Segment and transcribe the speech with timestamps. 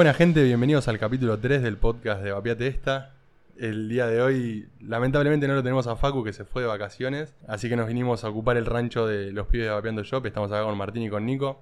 [0.00, 3.12] Buena gente, bienvenidos al capítulo 3 del podcast de Vapiate Esta.
[3.58, 7.34] El día de hoy, lamentablemente no lo tenemos a Facu que se fue de vacaciones,
[7.46, 10.24] así que nos vinimos a ocupar el rancho de los pibes de Vapeando Shop.
[10.24, 11.60] Estamos acá con Martín y con Nico.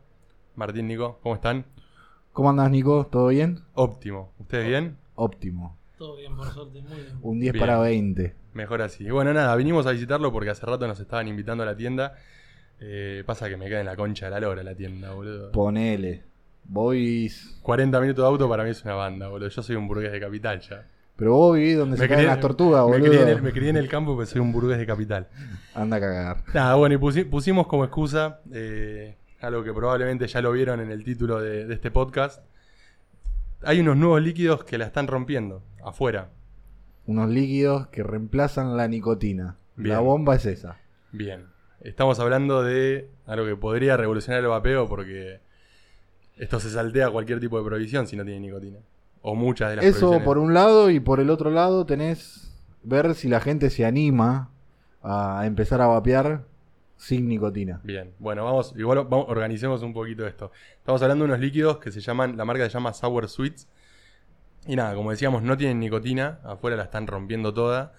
[0.55, 1.65] Martín, Nico, ¿cómo están?
[2.33, 3.09] ¿Cómo andas, Nico?
[3.11, 3.59] ¿Todo bien?
[3.75, 4.31] Óptimo.
[4.39, 4.99] ¿Ustedes bien?
[5.17, 5.77] Óptimo.
[5.97, 7.19] Todo bien, por suerte, muy bien.
[7.21, 7.61] Un 10 Bien.
[7.61, 8.37] para 20.
[8.55, 9.03] Mejor así.
[9.03, 12.15] Y bueno, nada, vinimos a visitarlo porque hace rato nos estaban invitando a la tienda.
[12.79, 15.51] Eh, pasa que me queda en la concha de la lora la tienda, boludo.
[15.51, 16.29] Ponele.
[16.69, 17.59] Boys.
[17.63, 19.49] 40 minutos de auto para mí es una banda, boludo.
[19.49, 20.87] Yo soy un burgués de capital ya.
[21.17, 23.09] Pero vos vivís donde se caen las tortugas, me boludo.
[23.11, 25.27] crié en el, me crié en el campo porque soy un burgués de capital.
[25.75, 26.45] Anda a cagar.
[26.55, 30.93] Nada, bueno, y pusi- pusimos como excusa eh, algo que probablemente ya lo vieron en
[30.93, 32.45] el título de, de este podcast.
[33.65, 36.31] Hay unos nuevos líquidos que la están rompiendo afuera.
[37.07, 39.57] Unos líquidos que reemplazan la nicotina.
[39.75, 39.95] Bien.
[39.95, 40.79] La bomba es esa.
[41.11, 41.47] Bien,
[41.81, 45.41] estamos hablando de algo que podría revolucionar el vapeo porque
[46.39, 48.79] esto se saltea cualquier tipo de prohibición si no tiene nicotina.
[49.23, 53.15] O muchas de las Eso por un lado y por el otro lado tenés ver
[53.15, 54.51] si la gente se anima
[55.03, 56.45] a empezar a vapear
[56.97, 57.81] sin nicotina.
[57.85, 60.51] Bien, bueno, vamos, igual vamos, organicemos un poquito esto.
[60.79, 63.69] Estamos hablando de unos líquidos que se llaman, la marca se llama Sour Sweets.
[64.67, 67.95] Y nada, como decíamos, no tienen nicotina, afuera la están rompiendo toda.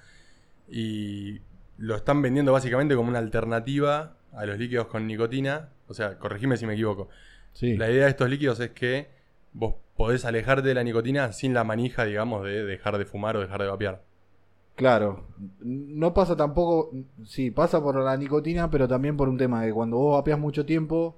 [0.68, 1.42] Y
[1.78, 5.70] lo están vendiendo básicamente como una alternativa a los líquidos con nicotina.
[5.88, 7.10] O sea, corregime si me equivoco.
[7.54, 7.78] Sí.
[7.78, 9.10] La idea de estos líquidos es que
[9.54, 13.42] vos podés alejarte de la nicotina sin la manija, digamos, de dejar de fumar o
[13.42, 14.02] dejar de vapear.
[14.76, 15.26] Claro,
[15.60, 16.92] no pasa tampoco,
[17.26, 20.40] sí, pasa por la nicotina, pero también por un tema de que cuando vos vapeas
[20.40, 21.18] mucho tiempo,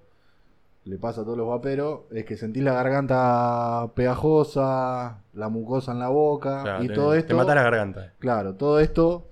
[0.85, 5.99] le pasa a todos los vaperos, es que sentís la garganta pegajosa, la mucosa en
[5.99, 8.13] la boca y te, todo te esto, mata la garganta.
[8.19, 9.27] claro, todo esto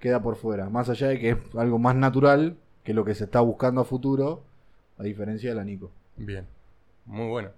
[0.00, 3.24] queda por fuera, más allá de que es algo más natural que lo que se
[3.24, 4.48] está buscando a futuro,
[4.98, 5.92] a diferencia de la nico.
[6.24, 6.46] Bien,
[7.04, 7.50] muy bueno.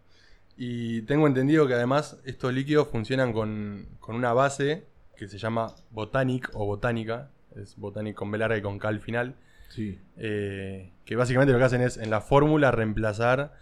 [0.56, 4.84] Y tengo entendido que además estos líquidos funcionan con, con una base
[5.16, 9.00] que se llama Botanic o Botánica, es Botanic con B larga y con K al
[9.00, 9.34] final,
[9.69, 9.98] Sí.
[10.16, 13.52] eh, que básicamente lo que hacen es en la fórmula reemplazar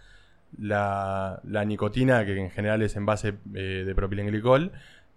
[0.59, 4.71] la, la nicotina, que en general es en base eh, de propilenglicol,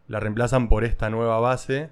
[0.08, 1.90] la reemplazan por esta nueva base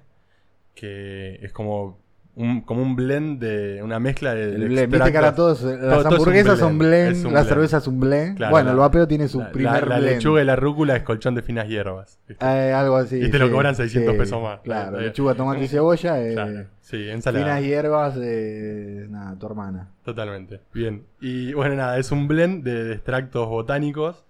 [0.73, 1.97] que es como
[2.37, 5.77] un, como un blend de una mezcla de, de blend, viste que ahora todos, todo
[5.77, 7.47] las un hamburguesas son blend, la blend.
[7.47, 9.99] cerveza es un blend, Claro, bueno, la- el vapeo tiene su La- primer la, la
[9.99, 10.15] blend.
[10.17, 12.19] lechuga y la rúcula es colchón de finas hierbas.
[12.27, 12.45] ¿viste?
[12.45, 13.23] Eh, algo así.
[13.23, 14.59] Y te lo cobran 600 pesos más.
[14.61, 15.05] Claro, bien.
[15.05, 16.21] lechuga, tomate y cebolla.
[16.21, 17.61] Eh, Claro, sí, Finas ensalada.
[17.61, 19.89] hierbas, eh, nada, tu hermana.
[20.03, 20.59] Totalmente.
[20.73, 21.03] Bien.
[21.21, 24.25] Y bueno, nada, es un blend de, de extractos botánicos.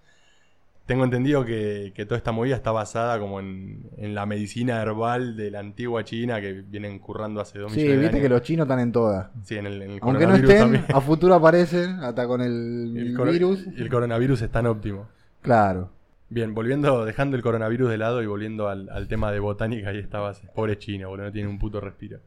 [0.86, 5.36] Tengo entendido que, que toda esta movida está basada como en, en la medicina herbal
[5.36, 8.22] de la antigua China que vienen currando hace dos Sí, millones de viste años.
[8.22, 9.28] que los chinos están en todas.
[9.42, 10.84] Sí, en el, en el Aunque no estén, también.
[10.94, 13.66] a futuro aparecen, hasta con el, El virus.
[13.76, 15.08] y el coronavirus es tan óptimo.
[15.42, 15.90] Claro.
[16.28, 19.98] Bien, volviendo, dejando el coronavirus de lado y volviendo al, al tema de botánica y
[19.98, 20.48] esta base.
[20.54, 22.20] Pobre chino, boludo, no tiene un puto respiro.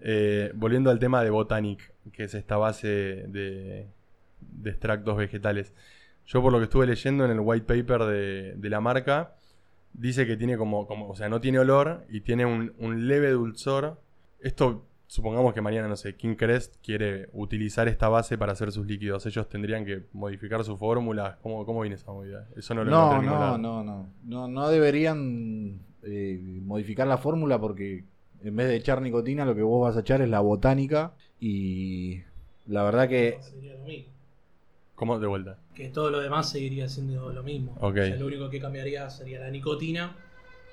[0.00, 3.86] Eh, volviendo al tema de Botanic, que es esta base de,
[4.40, 5.72] de extractos vegetales.
[6.26, 9.34] Yo por lo que estuve leyendo en el white paper de, de la marca,
[9.92, 13.30] dice que tiene como, como, o sea, no tiene olor y tiene un, un leve
[13.30, 14.00] dulzor.
[14.40, 18.86] Esto, supongamos que mañana, no sé, King Crest quiere utilizar esta base para hacer sus
[18.86, 19.26] líquidos.
[19.26, 21.38] Ellos tendrían que modificar su fórmula.
[21.42, 22.48] ¿Cómo, cómo viene esa movida?
[22.56, 24.48] Eso no lo No, en no, no, no, no.
[24.48, 28.04] No deberían eh, modificar la fórmula porque
[28.42, 31.12] en vez de echar nicotina, lo que vos vas a echar es la botánica.
[31.38, 32.22] Y
[32.66, 34.12] la verdad que Sería lo mismo.
[35.02, 35.18] ¿Cómo?
[35.18, 35.58] De vuelta.
[35.74, 37.72] Que todo lo demás seguiría siendo lo mismo.
[37.80, 37.90] Ok.
[37.90, 40.14] O sea, lo único que cambiaría sería la nicotina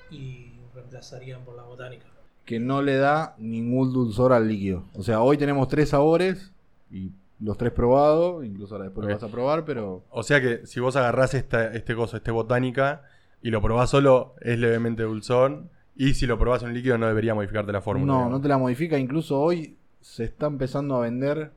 [0.08, 2.06] y reemplazarían por la botánica.
[2.44, 4.84] que no le da ningún dulzor al líquido.
[4.94, 6.52] O sea, hoy tenemos tres sabores
[6.92, 10.64] y los tres probados, incluso ahora después lo vas a probar, pero O sea que
[10.64, 13.02] si vos agarrás esta, este coso, este botánica,
[13.42, 15.70] y lo probás solo, es levemente dulzón.
[15.96, 18.06] Y si lo probás en un líquido, no debería modificarte la fórmula.
[18.06, 18.38] no, digamos.
[18.38, 18.96] no te la modifica.
[18.96, 21.50] Incluso hoy se está empezando a vender,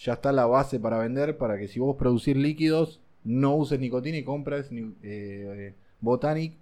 [0.00, 4.16] ya está la base para vender, para que si vos producir líquidos, no uses nicotina
[4.16, 4.70] y compras
[5.02, 6.54] eh, Botanic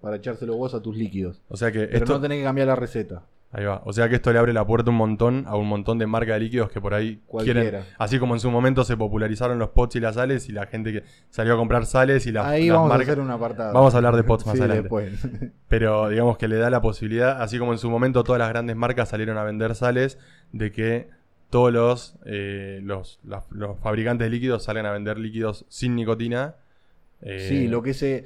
[0.00, 1.42] para echárselo vos a tus líquidos.
[1.48, 2.12] O sea que Pero esto.
[2.14, 3.22] no tenés que cambiar la receta.
[3.52, 3.82] Ahí va.
[3.84, 6.36] O sea que esto le abre la puerta un montón a un montón de marcas
[6.36, 7.60] de líquidos que por ahí Cualquiera.
[7.60, 7.82] quieren.
[7.98, 10.92] Así como en su momento se popularizaron los pots y las sales y la gente
[10.92, 13.08] que salió a comprar sales y las, Ahí las vamos marcas.
[13.08, 13.74] a hacer un apartado.
[13.74, 14.82] Vamos a hablar de pots más Sí, adelante.
[14.82, 15.26] después.
[15.68, 18.76] Pero digamos que le da la posibilidad, así como en su momento todas las grandes
[18.76, 20.16] marcas salieron a vender sales,
[20.52, 21.08] de que
[21.50, 23.18] todos los, eh, los,
[23.50, 26.54] los fabricantes de líquidos salen a vender líquidos sin nicotina.
[27.22, 28.24] Eh, Sí, lo que se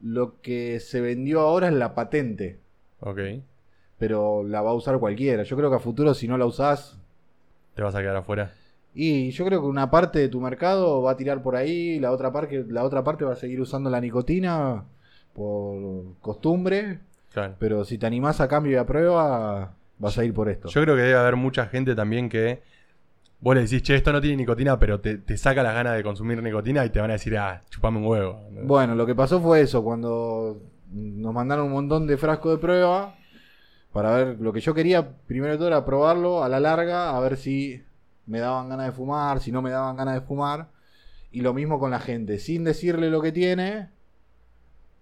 [0.00, 2.58] lo que se vendió ahora es la patente,
[3.00, 3.18] Ok,
[3.98, 5.42] pero la va a usar cualquiera.
[5.42, 6.98] Yo creo que a futuro si no la usás,
[7.74, 8.52] te vas a quedar afuera.
[8.94, 12.10] Y yo creo que una parte de tu mercado va a tirar por ahí, la
[12.12, 14.84] otra parte, la otra parte va a seguir usando la nicotina
[15.34, 16.98] por costumbre,
[17.32, 17.54] Claro.
[17.58, 20.68] pero si te animás a cambio y a prueba, vas a ir por esto.
[20.68, 22.62] Yo creo que debe haber mucha gente también que
[23.40, 26.02] vos le decís, che, esto no tiene nicotina, pero te, te saca las ganas de
[26.02, 28.40] consumir nicotina y te van a decir, ah, chupame un huevo.
[28.64, 30.60] Bueno, lo que pasó fue eso, cuando
[30.90, 33.14] nos mandaron un montón de frascos de prueba
[33.92, 37.20] para ver lo que yo quería, primero de todo era probarlo a la larga, a
[37.20, 37.82] ver si
[38.26, 40.68] me daban ganas de fumar, si no me daban ganas de fumar.
[41.30, 43.90] Y lo mismo con la gente, sin decirle lo que tiene,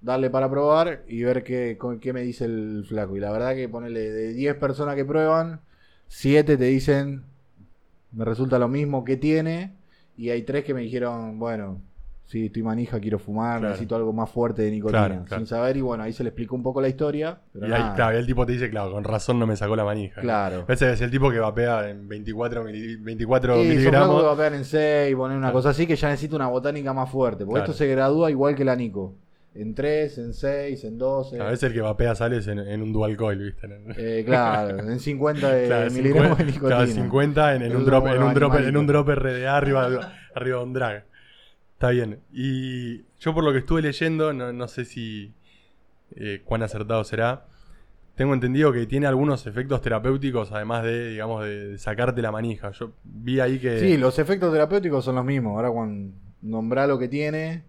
[0.00, 3.16] darle para probar y ver qué, con, qué me dice el flaco.
[3.16, 5.60] Y la verdad que ponerle de 10 personas que prueban,
[6.08, 7.24] 7 te dicen,
[8.12, 9.72] me resulta lo mismo que tiene.
[10.16, 11.80] Y hay 3 que me dijeron, bueno,
[12.24, 13.68] sí, estoy manija, quiero fumar, Claro.
[13.72, 15.06] necesito algo más fuerte de nicotina.
[15.06, 15.40] Claro, claro.
[15.40, 17.38] Sin saber, y bueno, ahí se le explicó un poco la historia.
[17.52, 19.84] Pero Y ahí, claro, el tipo te dice, claro, con razón no me sacó la
[19.84, 20.20] manija.
[20.22, 20.64] Claro.
[20.68, 24.24] Ese es el tipo que vapea en 24, mili- 24 Sí, que miligramos.
[24.24, 27.10] va a pegar en 6, poner una cosa así que ya necesita una botánica más
[27.10, 27.44] fuerte.
[27.44, 29.14] Porque esto se gradúa igual que la Nico.
[29.58, 31.40] En 3, en 6, en 12.
[31.40, 33.68] A veces el que vapea sales en, en un dual coil, ¿viste?
[33.96, 36.76] Eh, claro, en 50 de Claro, miligramos 50, de nicotina.
[36.76, 40.12] claro, 50 en, en Eso un drop, en un drop, en un drop RDA arriba,
[40.34, 41.04] arriba de un drag.
[41.74, 42.20] Está bien.
[42.32, 45.34] Y yo por lo que estuve leyendo, no, no sé si
[46.16, 47.46] eh, cuán acertado será.
[48.14, 52.70] Tengo entendido que tiene algunos efectos terapéuticos, además de, digamos, de, de sacarte la manija.
[52.70, 53.78] Yo vi ahí que.
[53.78, 55.54] Sí, los efectos terapéuticos son los mismos.
[55.56, 57.64] Ahora cuando nombrá lo que tiene,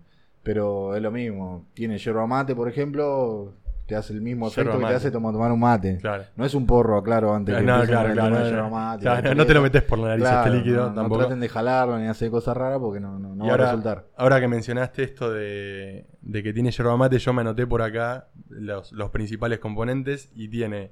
[0.47, 1.65] pero es lo mismo.
[1.73, 3.53] Tiene yerba mate, por ejemplo,
[3.85, 5.97] te hace el mismo Yerba efecto que te hace tomar, tomar un mate.
[5.99, 6.23] Claro.
[6.37, 8.69] No es un porro, aclaro, antes No, que no, claro, claro, no, yerba no.
[8.69, 11.39] mate, Claro, la no te lo metes por la nariz Claro, este líquido no, traten
[11.41, 14.05] de jalarlo ni hacer cosas raras porque no, no, va ahora, a resultar.
[14.15, 18.27] ahora que mencionaste esto de, de que tiene yerba mate, yo me anoté por acá
[18.49, 20.91] los, los principales componentes y tiene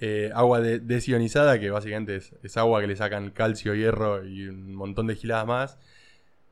[0.00, 4.48] eh, agua de- desionizada, que básicamente es, es agua que le sacan calcio, hierro y
[4.48, 5.78] un montón de giladas más.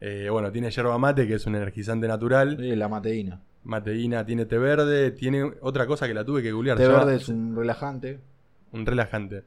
[0.01, 2.57] Eh, bueno, tiene yerba mate, que es un energizante natural.
[2.59, 3.41] Sí, la mateína.
[3.65, 6.77] Mateína, tiene té verde, tiene otra cosa que la tuve que googlear.
[6.77, 8.19] Té se llama- verde es un relajante.
[8.73, 9.45] un relajante.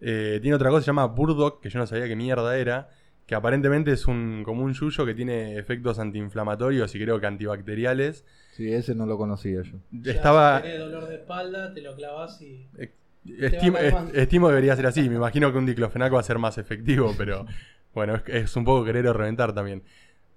[0.00, 2.88] Eh, tiene otra cosa que se llama Burdock, que yo no sabía qué mierda era,
[3.26, 8.24] que aparentemente es un, como un yuyo que tiene efectos antiinflamatorios y creo que antibacteriales.
[8.52, 9.78] Sí, ese no lo conocía yo.
[9.90, 10.58] Ya, Estaba...
[10.58, 12.66] Si tenés dolor de espalda, te lo clavas y.
[12.78, 12.92] eh,
[13.40, 15.08] Estimo, est- estimo que debería ser así.
[15.08, 17.44] Me imagino que un diclofenaco va a ser más efectivo, pero
[17.94, 19.82] bueno, es, es un poco querer o reventar también.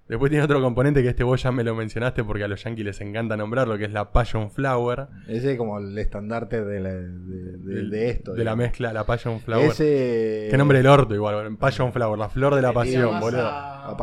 [0.07, 2.83] Después tiene otro componente que este vos ya me lo mencionaste porque a los yankees
[2.85, 5.07] les encanta nombrarlo, que es la Passion Flower.
[5.29, 8.33] Ese es como el estandarte de, la- de, de- esto.
[8.33, 9.67] De la mezcla, la Passion Flower.
[9.71, 10.47] Ese.
[10.51, 11.55] Qué nombre del orto igual.
[11.57, 13.47] Passion Flower, la flor de la pasión, boludo.
[13.47, 13.95] a-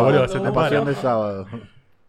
[0.00, 1.46] boludo, se te pasión de sábado.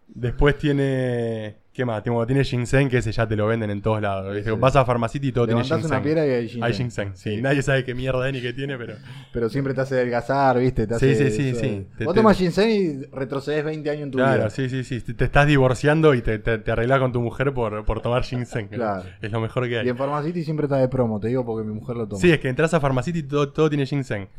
[0.08, 1.58] Después tiene.
[1.74, 2.02] ¿Qué más?
[2.02, 4.36] Tiene, tiene ginseng, que ese ya te lo venden en todos lados.
[4.44, 4.50] Sí.
[4.58, 5.96] Vas a Pharmacity y todo tiene Levantás ginseng.
[5.98, 6.64] una piedra y hay ginseng.
[6.64, 7.40] Hay ginseng, sí.
[7.40, 8.96] Nadie sabe qué mierda es ni qué tiene, pero.
[9.32, 10.88] Pero siempre te hace adelgazar, ¿viste?
[10.88, 11.88] Te Sí, hace, sí, sí, sí.
[11.96, 14.50] Te- Vos te- tomás ginseng y retrocedes 20 años en tu Claro, vida.
[14.50, 15.02] sí, sí, sí.
[15.14, 18.70] Te, estás divorciando y te, te, te arreglás con tu mujer por, por tomar ginseng.
[18.70, 19.04] Claro.
[19.22, 19.90] Es lo mejor que Y hay.
[19.90, 22.20] en Pharmacity siempre está de promo, te digo porque mi mujer lo toma.
[22.20, 24.30] Sí, es que entras a Pharmacity y todo, todo tiene ginseng.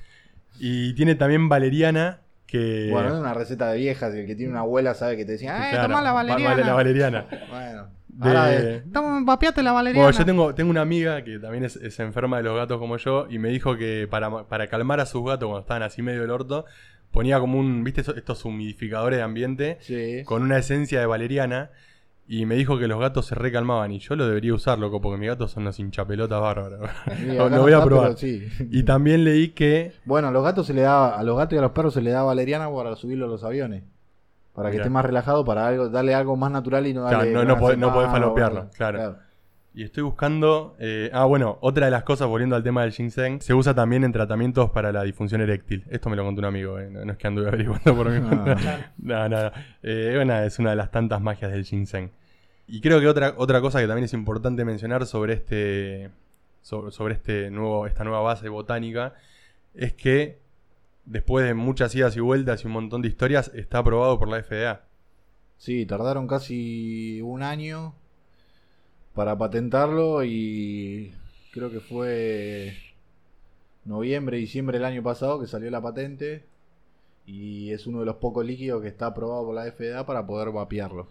[0.59, 2.89] Y tiene también valeriana, que.
[2.91, 5.55] Bueno, es una receta de viejas el que tiene una abuela sabe que te decía,
[5.63, 6.51] ¡ay, Claro, toma la va- valeriana!
[6.51, 7.27] vale, la valeriana.
[7.49, 10.05] Bueno, De- ahora de, toma, vapeate la valeriana.
[10.07, 12.97] Bueno, yo tengo, tengo una amiga que también es, es enferma de los gatos como
[12.97, 16.23] yo y me dijo que para, para calmar a sus gatos cuando estaban así medio
[16.23, 16.65] del orto,
[17.13, 20.25] ponía como un, ¿viste estos humidificadores de ambiente Sí.
[20.25, 21.71] con una esencia de valeriana
[22.29, 25.19] y me dijo que los gatos se recalmaban y yo lo debería usar, loco, porque
[25.19, 26.89] mis gatos son unos hinchapelotas bárbaros.
[27.27, 28.17] Lo voy a probar.
[28.17, 28.47] sí.
[28.71, 29.93] Y también leí que...
[30.05, 32.03] Bueno, a los gatos se le da, a los gatos y a los perros se
[32.03, 33.83] le da valeriana para subirlo a los aviones.
[34.55, 34.85] Para que Mirá.
[34.85, 37.33] esté más relajado, para algo, darle algo más natural y no Claro, darle.
[37.33, 39.17] no- no podés- no podés falopearlo, claro.
[39.79, 40.75] Y estoy buscando...
[40.81, 44.03] eh, ah, bueno, otra de las cosas, volviendo al tema del ginseng, se usa también
[44.03, 45.85] en tratamientos para la disfunción eréctil.
[45.89, 48.17] Esto me lo contó un amigo, eh, no, no es que anduve averiguando por mi
[48.29, 48.91] Ah.
[48.99, 49.53] No, no, no.
[49.85, 52.11] Eh, bueno, es una de las tantas magias del ginseng.
[52.67, 56.11] Y creo que otra, otra cosa que también es importante mencionar sobre este.
[56.61, 59.15] Sobre, sobre este nuevo, esta nueva base botánica.
[59.75, 60.41] Es que
[61.05, 64.43] después de muchas idas y vueltas y un montón de historias, está aprobado por la
[64.43, 64.87] FDA.
[65.57, 67.95] Sí, tardaron casi un año
[69.19, 71.13] para patentarlo y
[71.51, 72.73] creo que fue
[73.85, 76.45] noviembre, diciembre del año pasado que salió la patente
[77.27, 80.53] y es uno de los pocos líquidos que está aprobado por la FDA para poder
[80.53, 81.09] vapearlo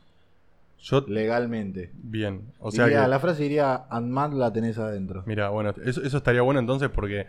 [0.80, 1.04] Yo.
[1.06, 1.92] legalmente.
[1.96, 2.44] Bien.
[2.60, 3.08] O sea Diría- que.
[3.10, 5.24] La frase diría, Antman la tenés adentro.
[5.26, 7.28] Mira, bueno, eso, eso estaría bueno entonces porque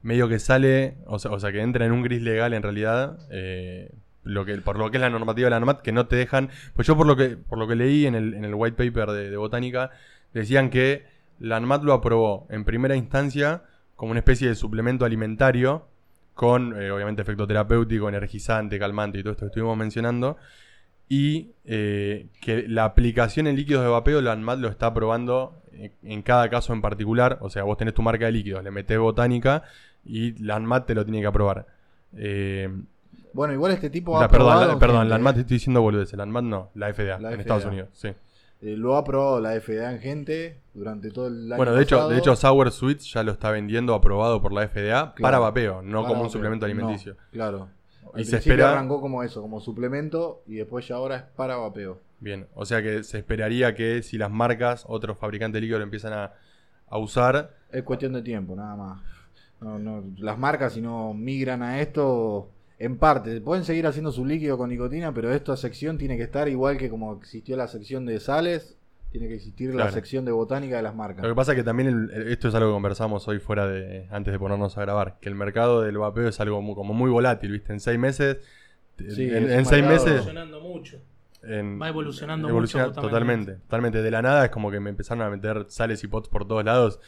[0.00, 3.18] medio que sale, o sea, o sea que entra en un gris legal en realidad,
[3.30, 3.90] eh,
[4.26, 6.50] lo que, por lo que es la normativa de la NOMAT, que no te dejan,
[6.74, 9.10] pues yo por lo que, por lo que leí en el, en el white paper
[9.10, 9.90] de, botánica,
[10.34, 11.06] decían que
[11.38, 13.62] la ANMAT lo aprobó en primera instancia
[13.94, 15.86] como una especie de suplemento alimentario,
[16.34, 20.36] con eh, obviamente efecto terapéutico, energizante, calmante y todo esto que estuvimos mencionando.
[21.08, 25.92] Y eh, que la aplicación en líquidos de vapeo, la ANMAT lo está probando en,
[26.02, 27.38] en cada caso en particular.
[27.40, 29.62] O sea, vos tenés tu marca de líquidos, le metés botánica
[30.04, 31.66] y la ANMAT te lo tiene que aprobar.
[32.16, 32.68] Eh,
[33.36, 35.40] Bueno, igual este tipo ha la, perdón, probado la, perdón, gente, la ANMAT ¿eh?
[35.40, 36.16] estoy diciendo boludeces.
[36.16, 37.40] La ANMAT no, la FDA, La en FDA.
[37.42, 37.88] Estados Unidos.
[37.92, 38.08] Sí.
[38.62, 41.96] Eh, lo ha probado la FDA en gente durante todo el año Bueno, de hecho,
[41.96, 42.10] pasado.
[42.10, 45.98] de hecho, Sour Sweets ya lo está vendiendo aprobado por la FDA para vapeo, no
[46.02, 47.16] Para como un suplemento No, alimenticio.
[47.30, 47.68] claro.
[48.16, 52.00] Y se espera- arrancó como eso, como suplemento y después ya ahora es para vapeo.
[52.18, 55.84] Bien, o sea que se esperaría que si las marcas, otros fabricantes de líquido lo
[55.84, 56.32] empiezan a,
[56.88, 59.02] a usar, Es cuestión de tiempo, nada más.
[59.60, 64.24] No, no, las marcas si no migran a esto, en parte, pueden seguir haciendo su
[64.26, 68.04] líquido con nicotina, pero esta sección tiene que estar igual que como existió la sección
[68.06, 68.76] de sales,
[69.10, 71.22] tiene que existir la sección de botánica de las marcas.
[71.22, 73.66] Lo que pasa es que también el- el- esto es algo que conversamos hoy fuera
[73.66, 76.92] de antes de ponernos a grabar, que el mercado del vapeo es algo muy, como
[76.92, 77.72] muy volátil, ¿viste?
[77.72, 78.38] En seis meses,
[78.98, 80.98] Sí, en, seis meses, evolucionando mucho.
[81.42, 83.66] en- Va evolucionando evoluciona mucho, totalmente, totalmente.
[83.66, 84.02] totalmente.
[84.02, 86.64] De la nada es como que me empezaron a meter sales y pots por todos
[86.64, 86.98] lados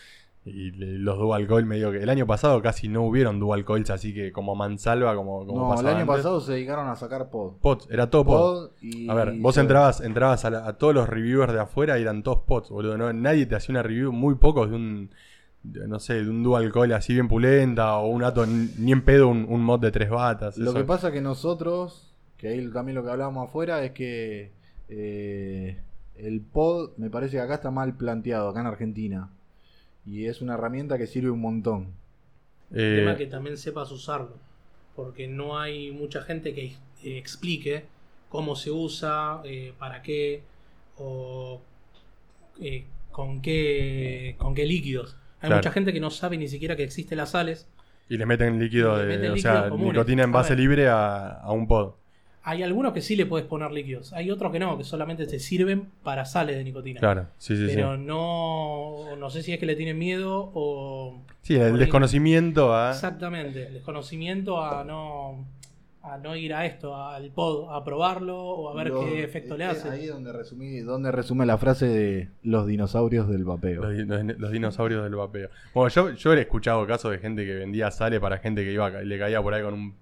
[0.48, 4.12] y los dual coil medio que el año pasado casi no hubieron dual coils así
[4.14, 6.16] que como mansalva como, como no, el año antes.
[6.16, 7.54] pasado se dedicaron a sacar pod.
[7.60, 8.36] pots, era todo pod.
[8.38, 11.98] Pod y A ver, vos entrabas, entrabas a, la- a todos los reviewers de afuera
[11.98, 12.96] y eran todos pots, boludo.
[12.98, 13.12] ¿no?
[13.12, 15.10] Nadie te hacía una review, muy pocos de un,
[15.62, 19.02] de, no sé, de un dual coil así bien pulenta o un ato, ni en
[19.04, 20.56] pedo un, un mod de tres batas.
[20.58, 20.78] Lo eso.
[20.78, 24.52] que pasa que nosotros, que ahí también lo que hablábamos afuera, es que
[24.88, 25.80] eh,
[26.16, 29.30] el pod me parece que acá está mal planteado, acá en Argentina.
[30.10, 31.88] Y es una herramienta que sirve un montón.
[32.70, 34.36] El Eh, tema es que también sepas usarlo.
[34.96, 36.66] Porque no hay mucha gente que
[37.04, 37.84] eh, explique
[38.28, 40.42] cómo se usa, eh, para qué,
[40.98, 41.60] o
[42.60, 45.16] eh, con qué con qué líquidos.
[45.40, 45.56] Hay Claro.
[45.56, 47.68] mucha gente que no sabe ni siquiera que existen las sales.
[48.08, 49.92] y le meten líquido Y le de, meten o líquidos sea, comunes.
[49.94, 51.94] nicotina en base libre a, a un pod.
[52.48, 54.12] Hay algunos que sí le puedes poner líquidos.
[54.14, 56.98] Hay otros que no, que solamente te sirven para sales de nicotina.
[57.00, 58.02] Claro, sí, sí, Pero sí.
[58.06, 61.20] no, no sé si es que le tienen miedo o...
[61.42, 62.90] Sí, el desconocimiento a...
[62.92, 65.44] Exactamente, el desconocimiento a no,
[66.02, 69.56] a no ir a esto, al pod, a probarlo o a ver Los- qué efecto
[69.56, 69.90] le es hace.
[69.90, 73.82] Ahí donde, resumí, donde resume la frase de los dinosaurios del vapeo.
[73.82, 75.50] Los, di- los- los dinosaurios del vapeo.
[75.74, 78.88] Bueno, yo, yo he escuchado casos de gente que vendía sale para gente que iba
[78.90, 79.94] le caía por ahí con un,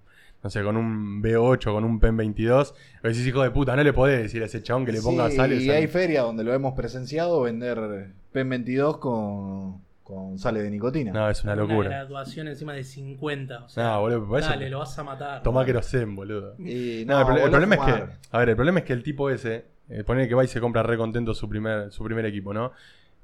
[0.43, 2.73] no sé, con un B8, con un PEN 22.
[3.03, 5.29] Y decís, hijo de puta, no le podés decir a ese chabón que le ponga
[5.29, 5.63] Sí, sales.
[5.63, 11.11] Y hay ferias donde lo hemos presenciado vender PEN 22 con, con sales de nicotina.
[11.11, 11.89] No, es una Una locura.
[11.89, 13.65] graduación encima de 50.
[13.65, 15.43] O sea, No, boludo, eso- dale, lo vas a matar.
[15.43, 16.55] Tomá querosén, boludo.
[16.59, 18.93] Y No, el, pro- el a problema es que, a ver, el problema es que
[18.93, 22.03] el tipo ese, eh, pone que va y se compra re contento su primer, su
[22.03, 22.71] primer equipo, ¿no?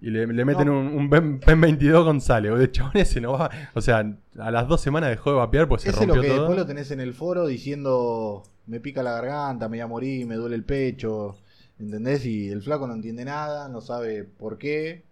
[0.02, 0.80] Y le, le meten No.
[0.80, 2.66] un, un PEN, PEN 22 con sale, boludo.
[2.66, 3.50] El chabón ese no va.
[3.74, 4.04] O sea,
[4.38, 6.40] a las dos semanas dejó de vapear pues se Ese es lo rompió que todo.
[6.48, 10.26] después lo tenés en el foro diciendo me pica la garganta, me voy a morir,
[10.26, 11.36] me duele el pecho,
[11.80, 12.26] ¿entendés?
[12.26, 15.04] Y el flaco no entiende nada, no sabe por qué,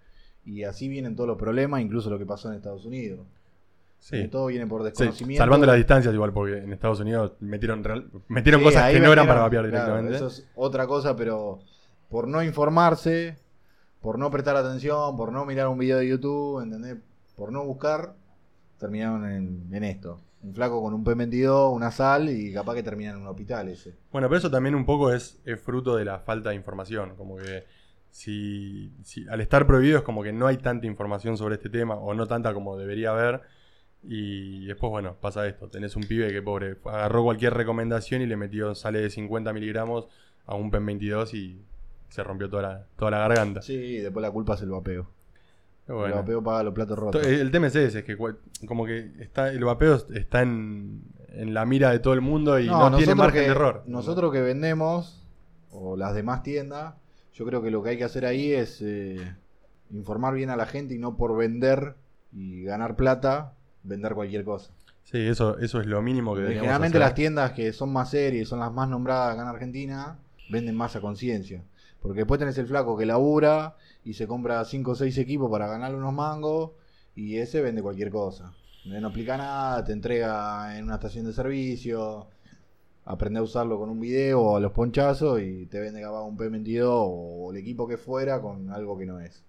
[0.45, 3.19] y así vienen todos los problemas, incluso lo que pasó en Estados Unidos.
[3.99, 4.17] Sí.
[4.23, 5.41] Que todo viene por Sí, desconocimiento.
[5.43, 9.11] salvando las distancias igual, porque en Estados Unidos metieron, real- metieron Sí, cosas que no
[9.13, 10.15] eran para vapear claro, directamente.
[10.15, 11.59] eso es otra cosa, pero
[12.09, 13.35] por no informarse,
[14.01, 16.97] por no prestar atención, por no mirar un video de YouTube, ¿entendés?
[17.35, 18.15] Por no buscar,
[18.79, 19.29] terminaron
[19.71, 20.19] en, esto.
[20.41, 23.95] Un flaco con un P22, una sal y capaz que terminan en un hospital ese.
[24.11, 27.15] Bueno, pero eso también un poco es, fruto de la falta de información.
[27.15, 27.63] Como que
[28.09, 31.93] si, si- al estar prohibido es como que no hay tanta información sobre este tema,
[31.95, 33.41] o no tanta como debería haber.
[34.03, 35.69] Y después, bueno, pasa esto.
[35.69, 40.07] Tenés un pibe que, pobre, agarró cualquier recomendación y le metió sale de 50 miligramos
[40.47, 41.63] a un PEN 22 y
[42.11, 43.61] se rompió toda la, toda la garganta.
[43.61, 45.07] Sí, y después la culpa es el vapeo.
[45.85, 46.15] Pero El bueno.
[46.17, 47.21] vapeo paga los platos rotos.
[47.21, 48.15] To- El tema es ese, es que
[48.67, 52.67] como que está, el vapeo está en, en la mira de todo el mundo y
[52.67, 53.83] no, tiene margen que- de error.
[53.87, 55.25] Nosotros que vendemos,
[55.71, 56.93] o las demás tiendas,
[57.33, 59.17] yo creo que lo que hay que hacer ahí es eh,
[59.89, 61.95] informar bien a la gente y no por vender
[62.33, 63.53] y ganar plata,
[63.83, 64.71] vender cualquier cosa.
[65.03, 66.99] Sí, eso, eso es lo mínimo que generalmente hacer.
[67.01, 70.17] las tiendas que son más serias, son las más nombradas acá en Argentina,
[70.49, 71.63] venden más a conciencia.
[72.01, 75.67] Porque después tenés el flaco que labura y se compra 5 o 6 equipos para
[75.67, 76.71] ganarle unos mangos
[77.15, 78.53] y ese vende cualquier cosa.
[78.85, 82.27] No aplica nada, te entrega en una estación de servicio,
[83.05, 86.37] aprende a usarlo con un video o a los ponchazos y te vende capaz un
[86.37, 89.43] P22 o el equipo que fuera con algo que no es.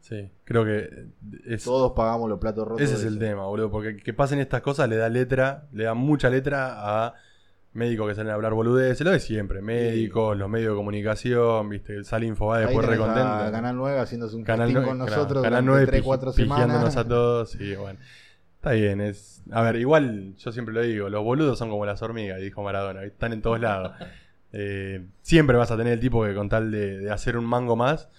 [0.00, 1.08] Sí, creo que
[1.46, 2.82] es, Todos pagamos los platos rotos.
[2.82, 3.70] ese es el tema, boludo.
[3.70, 7.14] Porque que pasen estas cosas le da letra, le da mucha letra a
[7.74, 9.62] médicos que salen a hablar boludeces, lo de siempre.
[9.62, 13.50] Médicos, los medios de comunicación, viste, el Sal Infobae después recontento.
[13.50, 16.32] Canal 9 haciéndose un Canal casting 9, con nosotros Canal durante 9 3, piji- 4
[16.32, 16.96] pijiándonos semanas.
[16.96, 17.98] a todos, sí, bueno.
[18.56, 19.42] Está bien, es.
[19.50, 23.02] A ver, igual yo siempre lo digo, los boludos son como las hormigas, dijo Maradona,
[23.04, 23.92] están en todos lados.
[24.54, 27.74] Eh, siempre vas a tener el tipo que con tal de, de hacer un mango
[27.74, 28.10] más,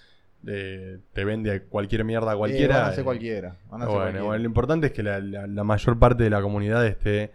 [0.47, 2.75] eh, te vende cualquier mierda a Eh, cualquiera.
[2.77, 3.55] van a hacer eh, cualquiera.
[3.69, 4.23] Van a bueno, cualquiera.
[4.25, 7.33] bueno, lo importante es que la, la- la mayor parte de la comunidad esté,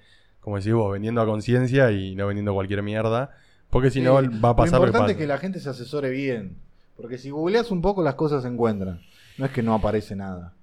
[0.49, 3.37] como decís vos, vendiendo a conciencia y no vendiendo cualquier mierda.
[3.69, 6.09] Porque si no, Sí, va a pasar Lo importante es que la gente se asesore
[6.09, 6.57] bien.
[6.97, 9.02] Porque si googleas un poco, las cosas se encuentran.
[9.37, 10.55] No es que no aparece nada.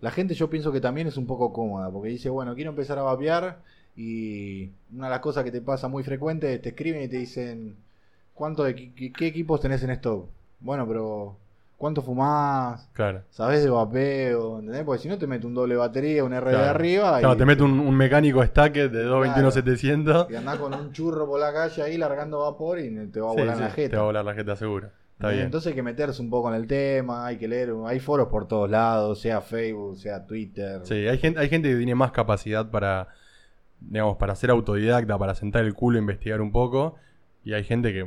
[0.00, 1.90] La gente, yo pienso que también es un poco cómoda.
[1.90, 3.62] Porque dice, bueno, quiero empezar a vapear.
[3.96, 7.74] Y una de las cosas que te pasa muy frecuente, te escriben y te dicen,
[8.32, 10.30] ¿cuánto de qué, qué equipos tenés en stock?
[10.60, 11.36] Bueno, pero
[11.82, 12.88] ¿cuánto fumás?
[12.92, 13.22] Claro.
[13.30, 14.60] ¿Sabés de vapeo?
[14.60, 14.84] ¿Entendés?
[14.84, 16.70] Porque si no te mete un doble batería, un R de Claro.
[16.70, 17.18] arriba.
[17.18, 20.30] Claro, y, te mete un, un mecánico stacker de 221-700.
[20.30, 23.32] y andás con un churro por la calle ahí largando vapor y te va a
[23.34, 23.90] Sí, volar sí, la jeta.
[23.90, 24.90] te va a volar la jeta seguro.
[25.14, 25.42] Está bien.
[25.42, 28.46] Entonces hay que meterse un poco en el tema, hay que leer, hay foros por
[28.46, 30.82] todos lados, sea Facebook, sea Twitter.
[30.84, 33.08] Sí, hay gente, hay gente que tiene más capacidad para,
[33.80, 36.94] digamos, para ser autodidacta, para sentar el culo e investigar un poco.
[37.42, 38.06] Y hay gente que,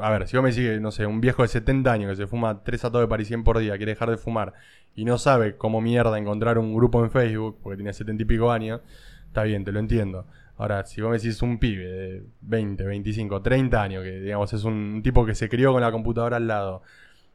[0.00, 2.16] a ver, si vos me decís que, no sé, un viejo de 70 años que
[2.16, 4.54] se fuma 3 atados de parisien por día, quiere dejar de fumar
[4.94, 8.50] y no sabe cómo mierda encontrar un grupo en Facebook, porque tiene 70 y pico
[8.50, 8.80] años,
[9.26, 10.26] está bien, te lo entiendo.
[10.58, 14.64] Ahora, si vos me decís un pibe de 20, 25, 30 años, que digamos es
[14.64, 16.82] un tipo que se crió con la computadora al lado.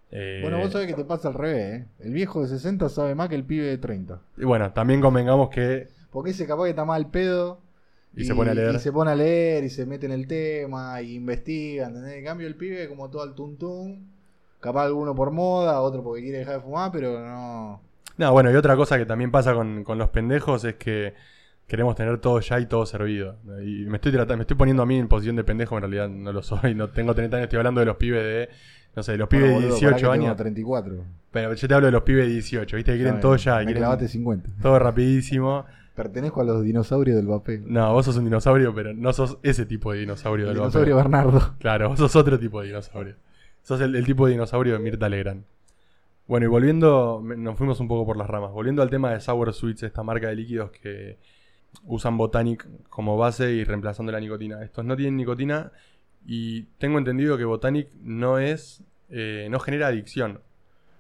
[0.09, 1.87] eh, Bueno, vos sabés que te pasa al revés, ¿eh?
[1.99, 4.19] El viejo de 60 sabe más que el pibe de 30.
[4.37, 7.59] y bueno, también convengamos que Porque ese capaz que está mal pedo.
[8.15, 8.75] Y se pone a leer.
[8.75, 12.15] Y se pone a leer y se mete en el tema y investiga, ¿entendés?
[12.15, 14.11] En cambio el pibe como todo al tuntún.
[14.59, 17.81] Capaz alguno por moda, otro porque quiere dejar de fumar, pero no...
[18.17, 21.13] No, bueno, y otra cosa que también pasa con, con los pendejos es que
[21.65, 23.37] queremos tener todo ya y todo servido.
[23.65, 26.09] Y me estoy tratando, me estoy poniendo a mí en posición de pendejo, en realidad
[26.09, 28.49] no lo soy, no tengo 30 años, estoy hablando de los pibes de,
[28.95, 30.37] no sé, de los pibes Bueno, de boludo, pará 18 que tengo años.
[30.37, 31.05] 34.
[31.31, 32.91] Pero yo te hablo de los pibes de 18, ¿viste?
[32.91, 34.49] Que quieren todo ya, Me quieren clavaste 50.
[34.61, 35.65] todo rapidísimo.
[35.95, 37.61] Pertenezco a los dinosaurios del vapeo.
[37.65, 40.95] No, vos sos un dinosaurio, pero no sos ese tipo de dinosaurio El del dinosaurio
[40.95, 41.11] vapeo.
[41.11, 41.55] Bernardo.
[41.59, 43.15] Claro, vos sos otro tipo de dinosaurio.
[43.63, 45.43] Sos el, el tipo de dinosaurio de Mirta Legrand.
[46.27, 48.51] Bueno, y volviendo, nos fuimos un poco por las ramas.
[48.51, 51.17] Volviendo al tema de Sour Sweets, esta marca de líquidos que
[51.85, 54.63] usan Botanic como base y reemplazando la nicotina.
[54.63, 55.71] Estos no tienen nicotina
[56.25, 60.39] y tengo entendido que Botanic no es, eh, no genera adicción.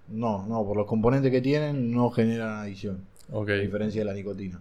[0.09, 3.05] No, no, por los componentes que tienen no generan adicción.
[3.31, 3.49] Ok.
[3.49, 4.59] A diferencia de la nicotina.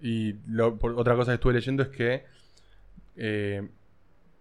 [0.00, 2.24] Y lo- por- otra cosa que estuve leyendo es que
[3.16, 3.68] eh,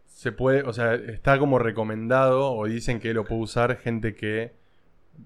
[0.06, 4.54] se puede, o sea, está como recomendado o dicen que lo puede usar gente que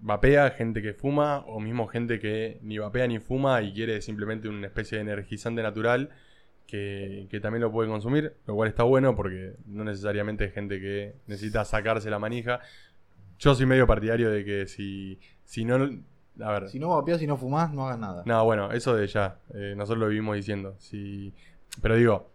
[0.01, 4.49] vapea, gente que fuma o mismo gente que ni vapea ni fuma y quiere simplemente
[4.49, 6.09] una especie de energizante natural
[6.65, 10.79] que, que también lo puede consumir, lo cual está bueno porque no necesariamente es gente
[10.79, 12.59] que necesita sacarse la manija.
[13.37, 15.77] Yo soy medio partidario de que si, si no...
[16.41, 18.23] A ver, Si no vapeás y no fumás, no hagas nada.
[18.25, 19.37] no, bueno, eso de ya.
[19.53, 20.75] eh, nosotros lo vivimos diciendo.
[20.79, 21.33] Si...
[21.81, 22.29] Pero digo,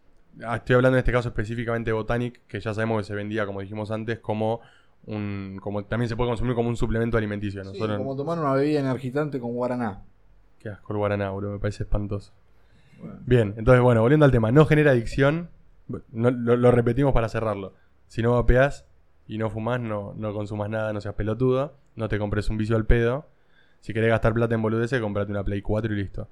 [0.44, 3.44] ah, estoy hablando en este caso específicamente de Botanic, que ya sabemos que se vendía,
[3.46, 4.60] como dijimos antes, como
[5.06, 5.58] un.
[5.62, 7.62] como también se puede consumir como un suplemento alimenticio.
[7.64, 10.02] Sí, Nosotros, como tomar una bebida energizante con guaraná.
[10.58, 12.32] Qué asco el guaraná, boludo, me parece espantoso.
[13.00, 13.16] Bueno.
[13.26, 15.50] Bien, entonces, bueno, volviendo al tema, no genera adicción.
[16.12, 17.74] no- lo, lo repetimos para cerrarlo.
[18.08, 18.84] Si no vapeás
[19.26, 21.74] y no fumás, no, no consumas nada, no seas pelotudo.
[21.96, 23.26] No te compres un vicio al pedo.
[23.80, 26.28] Si querés gastar plata en boludeces, comprate una Play 4 y listo.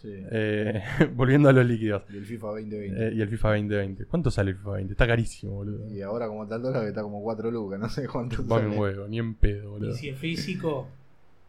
[0.00, 0.08] Sí.
[0.30, 0.82] Eh,
[1.14, 2.04] volviendo a los líquidos.
[2.12, 3.08] Y el FIFA 2020.
[3.08, 4.04] Eh, y el FIFA 2020.
[4.06, 4.92] ¿Cuánto sale el FIFA 20?
[4.92, 5.88] Está carísimo, boludo.
[5.94, 8.68] Y ahora como tal dólar que está como 4 lucas, no sé cuánto un sale.
[8.68, 9.90] huevo, ni en pedo, boludo.
[9.90, 10.88] Y si es físico,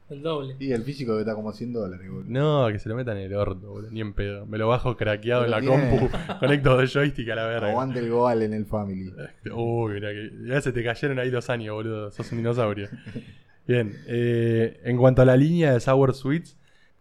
[0.09, 0.57] el doble.
[0.59, 2.25] Y el físico que está como 100 dólares, boludo.
[2.29, 3.89] No, que se lo metan en el orto, boludo.
[3.91, 4.45] Ni en pedo.
[4.45, 6.09] Me lo bajo craqueado en la tiene- compu.
[6.41, 7.69] Conecto de joystick a la verga.
[7.69, 9.13] Aguante el Goal en el Family.
[9.53, 10.29] Uy, mirá que.
[10.45, 12.11] Ya se te cayeron ahí dos años, boludo.
[12.11, 12.89] Sos un dinosaurio.
[13.67, 13.97] Bien.
[14.07, 16.57] eh, en cuanto a la línea de Sour Sweets,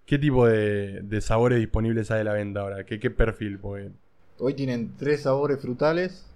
[0.07, 2.85] ¿qué tipo de, de sabores disponibles hay a la venta ahora?
[2.85, 3.59] ¿Qué, qué perfil?
[3.59, 3.91] Porque
[4.39, 6.27] Hoy tienen tres sabores frutales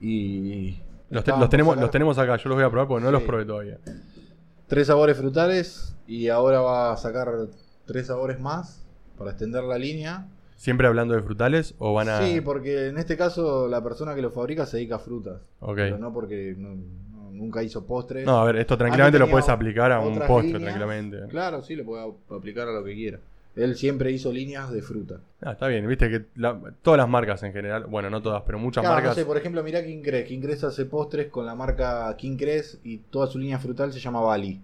[0.00, 0.78] y...
[1.10, 2.36] los, te- tenemos, sacar los tenemos acá.
[2.36, 3.12] Yo los voy a probar porque no Sí.
[3.12, 3.78] los probé todavía.
[4.66, 7.28] Tres sabores frutales y ahora va a sacar
[7.86, 8.84] tres sabores más
[9.16, 10.26] para extender la línea.
[10.56, 12.22] ¿Siempre hablando de frutales o van a.?
[12.22, 15.42] Sí, porque en este caso la persona que lo fabrica se dedica a frutas.
[15.60, 15.76] Ok.
[15.76, 16.76] Pero no porque no-
[17.36, 18.24] nunca hizo postres.
[18.26, 20.62] No, a ver, esto tranquilamente lo puedes aplicar a un postre, líneas.
[20.62, 21.18] tranquilamente.
[21.28, 23.18] Claro, sí, lo puede ap- aplicar a lo que quiera.
[23.54, 25.20] Él siempre hizo líneas de fruta.
[25.40, 28.58] Ah, está bien, viste que la- todas las marcas en general, bueno, no todas, pero
[28.58, 29.14] muchas Claro, no marcas.
[29.16, 30.26] sé, por ejemplo, mirá King Cres.
[30.28, 34.00] King Cres hace postres con la marca King Cres y toda su línea frutal se
[34.00, 34.60] llama Bali.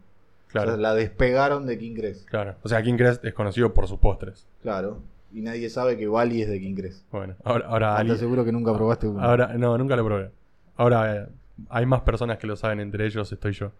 [0.48, 2.26] claro, O sea, la despegaron de King Cres.
[2.28, 2.56] claro.
[2.62, 4.46] O sea, King Crest es conocido por sus postres.
[4.61, 4.98] Claro.
[5.32, 7.02] Y nadie sabe que Bali es de King Cres.
[7.11, 9.22] Bueno, ahora, ahora, Ah, Ali- ¿Estás seguro que nunca probaste uno?
[9.22, 10.30] ahora, no, nunca lo probé.
[10.76, 11.26] Ahora eh,
[11.68, 13.72] hay más personas que lo saben, entre ellos estoy yo.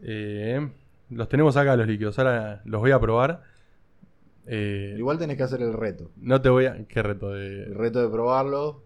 [0.00, 0.68] Eh,
[1.10, 3.42] los tenemos acá los líquidos, ahora los voy a probar.
[4.46, 6.10] Eh, Igual tenés que hacer el reto.
[6.16, 6.84] no te voy a.
[6.88, 7.34] ¿Qué reto?
[7.36, 7.74] El De...
[7.74, 8.82] reto de probarlo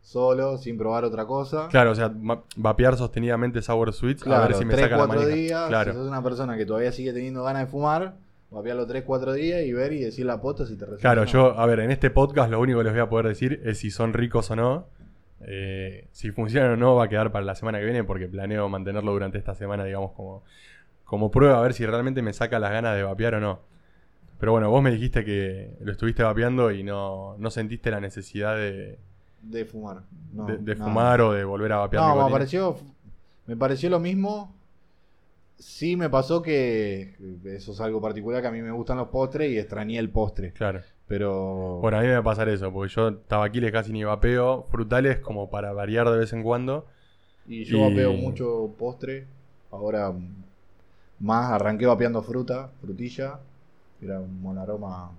[0.00, 1.68] solo, sin probar otra cosa.
[1.68, 2.10] Claro, o sea,
[2.56, 5.36] vapear sostenidamente Sour Sweets Claro, a ver si me 3, saca la 4 manija.
[5.36, 5.68] días.
[5.68, 5.92] Claro.
[5.92, 8.16] Si sos una persona que todavía sigue teniendo ganas de fumar,
[8.50, 11.02] vapearlo 3, 4 días y ver y decir la posta si te resulta.
[11.02, 13.60] Claro, yo, a ver, en este podcast lo único que les voy a poder decir
[13.64, 14.86] es si son ricos o no.
[15.42, 18.68] Eh, si funcionan o no va a quedar para la semana que viene porque planeo
[18.68, 20.42] mantenerlo durante esta semana, digamos, como,
[21.04, 23.60] como prueba a ver si realmente me saca las ganas de vapear o no.
[24.40, 28.56] Pero bueno, vos me dijiste que lo estuviste vapeando y no, no sentiste la necesidad
[28.56, 28.98] de,
[29.42, 30.02] De fumar.
[30.32, 32.02] No, de- fumar o de volver a vapear.
[32.02, 32.76] No, me pareció,
[33.46, 34.54] me pareció lo mismo.
[35.58, 39.50] Sí me pasó que eso es algo particular que a mí me gustan los postres
[39.50, 40.52] y extrañé el postre.
[40.52, 40.82] Claro.
[41.08, 44.66] Pero Bueno, a mí me va a pasar eso, porque yo tabaquiles casi ni vapeo,
[44.70, 46.86] frutales como para variar de vez en cuando.
[47.46, 49.26] y yo y- vapeo mucho postre.
[49.70, 50.44] Ahora mm,
[51.20, 53.38] más arranqué vapeando fruta, frutilla.
[54.02, 55.10] Era un monaroma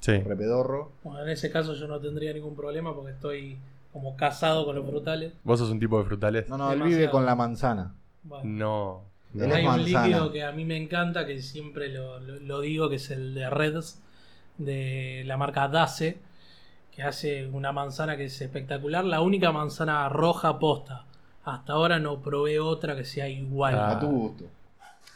[0.00, 0.18] Sí.
[0.18, 0.90] repedorro.
[1.04, 3.56] Bueno, en ese caso yo no tendría ningún problema porque estoy
[3.92, 5.32] como casado con los frutales.
[5.44, 6.48] ¿Vos sos un tipo de frutales?
[6.48, 7.94] No, no, él vive con la manzana.
[8.24, 9.02] Bueno, No.
[9.32, 9.54] no.
[9.54, 10.06] Hay un manzana.
[10.06, 13.34] líquido que a mí me encanta, que siempre lo, lo- lo digo, que es el
[13.34, 14.02] de Reds,
[14.58, 16.18] de la marca Dace,
[16.94, 19.04] que hace una manzana que es espectacular.
[19.04, 21.04] La única manzana roja posta.
[21.44, 23.74] Hasta ahora no probé otra que sea igual.
[23.76, 23.90] Ah.
[23.92, 24.44] A tu gusto.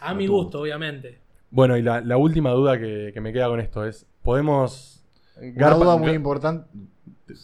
[0.01, 1.19] a mi gusto, obviamente.
[1.51, 5.03] Bueno, y la, la última duda que, que me queda con esto es, ¿podemos...
[5.37, 6.69] Una garpa- duda muy importante.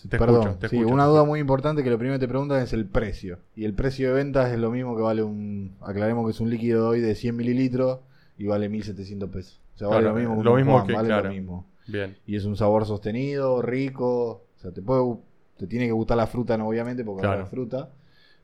[0.09, 0.94] te Perdón, escucho, te sí, escucho.
[0.94, 3.38] una duda muy importante que lo primero que te preguntan es el precio.
[3.56, 5.74] Y el precio de ventas es lo mismo que vale un.
[5.80, 8.00] Aclaremos que es un líquido de hoy de 100 mililitros
[8.38, 9.61] y vale 1700 pesos.
[9.74, 10.42] O sea, vale Claro, lo mismo.
[10.44, 11.28] lo un mismo Juan, que- vale claro.
[11.28, 11.66] lo mismo.
[11.87, 14.44] Bien, Y es un sabor sostenido, rico.
[14.57, 15.16] O sea, te puede
[15.57, 17.37] te tiene que gustar la fruta, no obviamente, porque Claro.
[17.40, 17.90] es la fruta.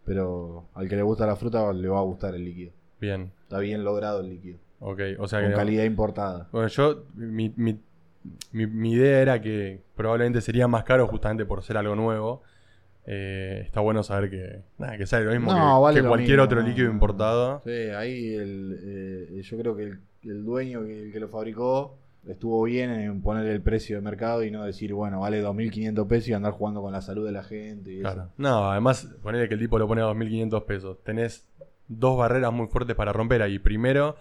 [0.05, 2.73] Pero al que le gusta la fruta le va a gustar el líquido.
[3.01, 3.33] bien.
[3.43, 4.59] Está bien logrado el líquido.
[4.81, 5.57] Ok, o sea Con que...
[5.57, 6.49] calidad importada.
[6.53, 7.79] Bueno, yo, mi, mi-
[8.53, 12.43] mi- mi idea era que probablemente sería más caro justamente por ser algo nuevo.
[13.05, 16.09] Eh, está bueno saber que, nada, que sale lo mismo No, que, vale que lo
[16.09, 16.93] cualquier mismo, otro no, líquido no.
[16.95, 17.61] importado.
[17.65, 18.79] Sí, ahí el,
[19.39, 23.47] eh, yo creo que el, el dueño el que lo fabricó estuvo bien en poner
[23.47, 26.93] el precio de mercado y no decir, bueno, vale 2.500 pesos y andar jugando con
[26.93, 28.23] la salud de la gente y Claro.
[28.23, 28.33] eso.
[28.37, 30.99] No, además, ponerle que el tipo lo pone a 2.500 pesos.
[31.05, 31.49] Tenés
[31.89, 33.59] dos barreras muy fuertes para romper ahí.
[33.59, 34.17] Primero,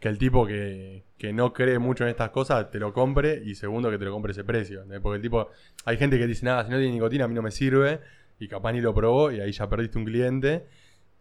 [0.00, 3.42] que el tipo que, que no cree mucho en estas cosas te lo compre.
[3.44, 4.82] Y segundo, que te lo compre ese precio.
[5.02, 5.48] Porque el tipo,
[5.84, 8.00] hay gente que dice, nada, si no tiene nicotina a mí no me sirve.
[8.38, 10.64] Y capaz ni lo probó y ahí ya perdiste un cliente.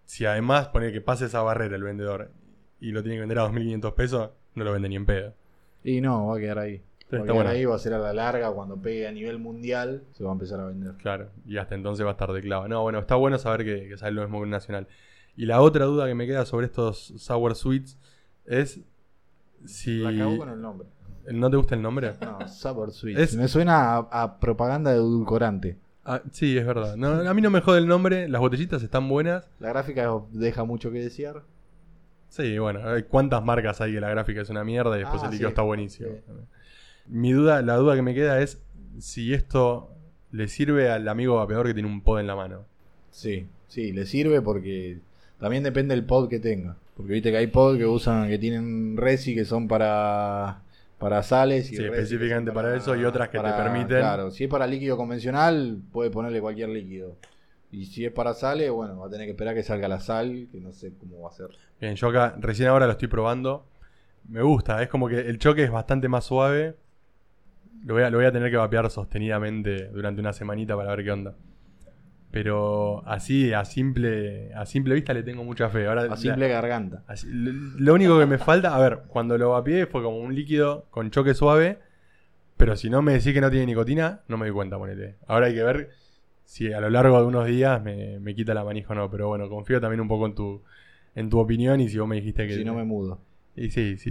[0.05, 2.31] Si además pone que pase esa barrera el vendedor
[2.79, 5.33] y lo tiene que vender a 2.500 pesos, no lo vende ni en pedo.
[5.83, 6.81] Y no, va a quedar ahí.
[7.09, 9.37] Sí, Va a quedar ahí, va a ser a la larga, cuando pegue a nivel
[9.39, 10.93] mundial, se va a empezar a vender.
[11.01, 12.67] Claro, y hasta entonces va a estar de clava.
[12.67, 14.87] No, bueno, está bueno saber que, que sale lo mismo que nacional.
[15.35, 17.97] Y la otra duda que me queda sobre estos sour sweets
[18.45, 18.79] es
[19.65, 19.99] si...
[19.99, 20.87] La cago con el nombre.
[21.31, 22.13] ¿No te gusta el nombre?
[22.21, 23.17] No, Sour Sweet.
[23.19, 25.77] Es- Me suena a, a propaganda de edulcorante.
[26.03, 26.95] Ah, sí, es verdad.
[26.95, 29.47] No, a mí no me jode el nombre, las botellitas están buenas.
[29.59, 31.43] La gráfica deja mucho que desear.
[32.31, 35.25] Sí, bueno, hay cuántas marcas hay que la gráfica es una mierda y después Ah,
[35.25, 36.09] el líquido sí, está buenísimo.
[36.09, 36.31] sí.
[37.07, 38.61] Mi duda, la duda que me queda es
[38.99, 39.89] si esto
[40.31, 42.63] le sirve al amigo vapeador que tiene un pod en la mano.
[43.09, 44.99] Sí, sí, le sirve porque
[45.41, 46.77] también depende del pod que tenga.
[46.95, 50.61] Porque viste que hay pod que usan, que tienen resi que son para,
[50.99, 54.49] para sales y Sí, específicamente para eso y otras que te permiten- Claro, si es
[54.49, 57.17] para líquido convencional, puede ponerle cualquier líquido.
[57.71, 60.47] Y si es para sales, bueno, va a tener que esperar que salga la sal,
[60.51, 61.47] que no sé cómo va a ser.
[61.79, 63.65] Bien, yo acá recién ahora lo estoy probando.
[64.27, 66.75] Me gusta, es como que el choque es bastante más suave.
[67.85, 71.03] Lo voy a, lo voy a tener que vapear sostenidamente durante una semanita para ver
[71.05, 71.35] qué onda.
[72.29, 75.87] Pero así, a simple, a simple vista le tengo mucha fe.
[75.87, 77.03] Ahora, A simple garganta.
[77.07, 80.33] así- lo, lo único que me falta, a ver, cuando lo vapeé fue como un
[80.33, 81.79] líquido con choque suave.
[82.57, 85.15] Pero si no me decís que no tiene nicotina, no me doy cuenta, ponele.
[85.27, 85.89] Ahora hay que ver
[86.51, 89.09] si a lo largo de unos días me, me quita la manija o no.
[89.09, 90.61] Pero bueno, confío también un poco en tu,
[91.15, 92.55] en tu opinión y si vos me dijiste que...
[92.55, 93.19] Si no me mudo.
[93.55, 94.09] Y sí, sí.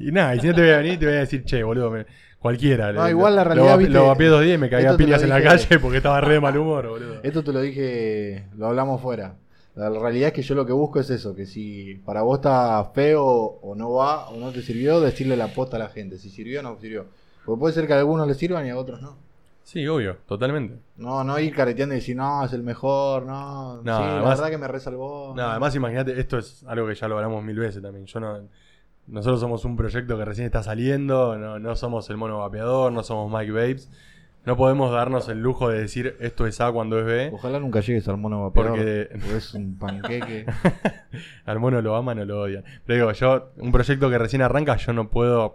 [0.00, 1.92] Y nada, y si no te voy a venir, te voy a decir, che, boludo,
[1.92, 2.06] me-
[2.40, 2.92] cualquiera.
[2.92, 5.22] No, le- igual la realidad, Lo, viste, lo vapeé dos días y me caía piñas
[5.22, 7.20] en la calle porque estaba re de mal humor, boludo.
[7.22, 9.36] Esto te lo dije, lo hablamos fuera.
[9.76, 12.82] La realidad es que yo lo que busco es eso, que si para vos está
[12.94, 16.30] feo o no va o no te sirvió, decirle la posta a la gente, si
[16.30, 17.06] sirvió o no sirvió.
[17.44, 19.18] Porque puede ser que a algunos les sirvan y a otros no.
[19.66, 20.76] Sí, obvio, totalmente.
[20.96, 23.78] No, no ir careteando y decir, no, es el mejor, no.
[23.78, 25.34] No, sí, la además- verdad que me resalvó.
[25.36, 28.06] No, además imagínate, esto es algo que ya lo hablamos mil veces también.
[28.06, 28.38] Yo no,
[29.08, 33.02] nosotros somos un proyecto que recién está saliendo, no, no somos el mono vapeador, no
[33.02, 33.90] somos Mike Babes.
[34.44, 37.30] No podemos darnos el lujo de decir esto es A cuando es B.
[37.34, 40.46] Ojalá nunca llegues al mono vapeador, Porque- porque es un panqueque.
[41.44, 42.62] Al mono lo aman o lo odian.
[42.86, 45.54] Pero digo, yo, un proyecto que recién arranca, yo no puedo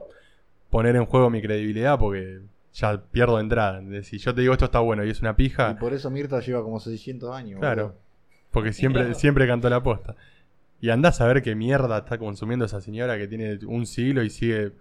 [0.69, 2.41] poner en juego mi credibilidad porque
[2.73, 3.81] ya pierdo de entrada.
[4.03, 6.39] Si yo te digo esto está bueno y es una Y pija, por eso Mirta
[6.39, 7.59] lleva como 600 años.
[7.59, 7.99] claro, boludo.
[8.51, 9.15] porque siempre, Claro.
[9.19, 10.15] siempre cantó la posta.
[10.79, 14.29] Y andás a ver qué mierda está consumiendo esa señora que tiene un siglo y
[14.29, 14.71] sigue.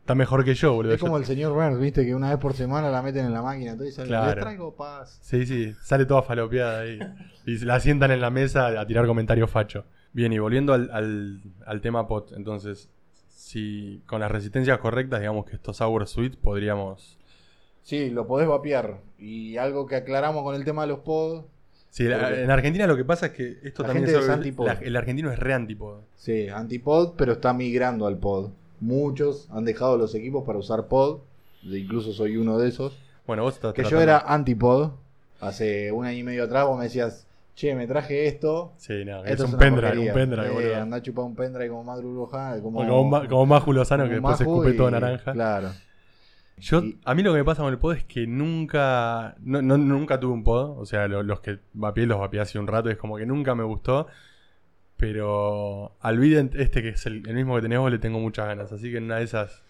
[0.00, 0.94] Está mejor que yo, boludo.
[0.94, 3.34] Es Yo- como el señor Burns, viste, que una vez por semana la meten en
[3.34, 4.26] la máquina y sale, Claro.
[4.34, 5.18] les traigo paz.
[5.22, 6.98] Sí, sí, sale toda falopeada ahí.
[7.46, 9.84] Y la sientan en la mesa a tirar comentarios facho.
[10.12, 12.88] Bien, y volviendo al, al- al tema pot, entonces,
[13.28, 17.18] si con las resistencias correctas, digamos que estos Sour Sweet podríamos.
[17.82, 18.98] Sí, lo podés vapear.
[19.18, 21.44] Y algo que aclaramos con el tema de los pods,
[21.92, 24.24] Sí, la- Porque- en Argentina lo que pasa es que esto La también gente es
[24.26, 24.64] es antipod.
[24.66, 25.98] la- el argentino es re antipod.
[26.14, 28.50] sí, antipod, pero está migrando al pod.
[28.78, 31.18] Muchos han dejado los equipos para usar pod,
[31.64, 32.96] incluso soy uno de esos.
[33.26, 34.92] Bueno, vos estás Que yo era antipod,
[35.40, 38.72] hace un año y medio atrás vos me decías, che, me traje esto.
[38.76, 40.12] Sí, no, Esto es un pendrive, porquería".
[40.12, 40.76] un pendrive, Eh.
[40.76, 44.36] Andá a chupar un pendrive como Madru Luján, como, Como, como Maju Lozano que después
[44.36, 45.32] se escupe y- todo naranja.
[45.32, 45.70] Claro.
[46.60, 49.62] Yo, Y- a mí lo que me pasa con el pod es que nunca, no,
[49.62, 50.78] no- nunca tuve un pod.
[50.78, 53.26] O sea, lo- los que vapeé los vapeé hace un rato y es como que
[53.26, 54.06] nunca me gustó.
[54.96, 58.46] Pero al Vident, este que es el, el mismo que tenés vos, le tengo muchas
[58.46, 58.70] ganas.
[58.72, 59.62] Así que en una de esas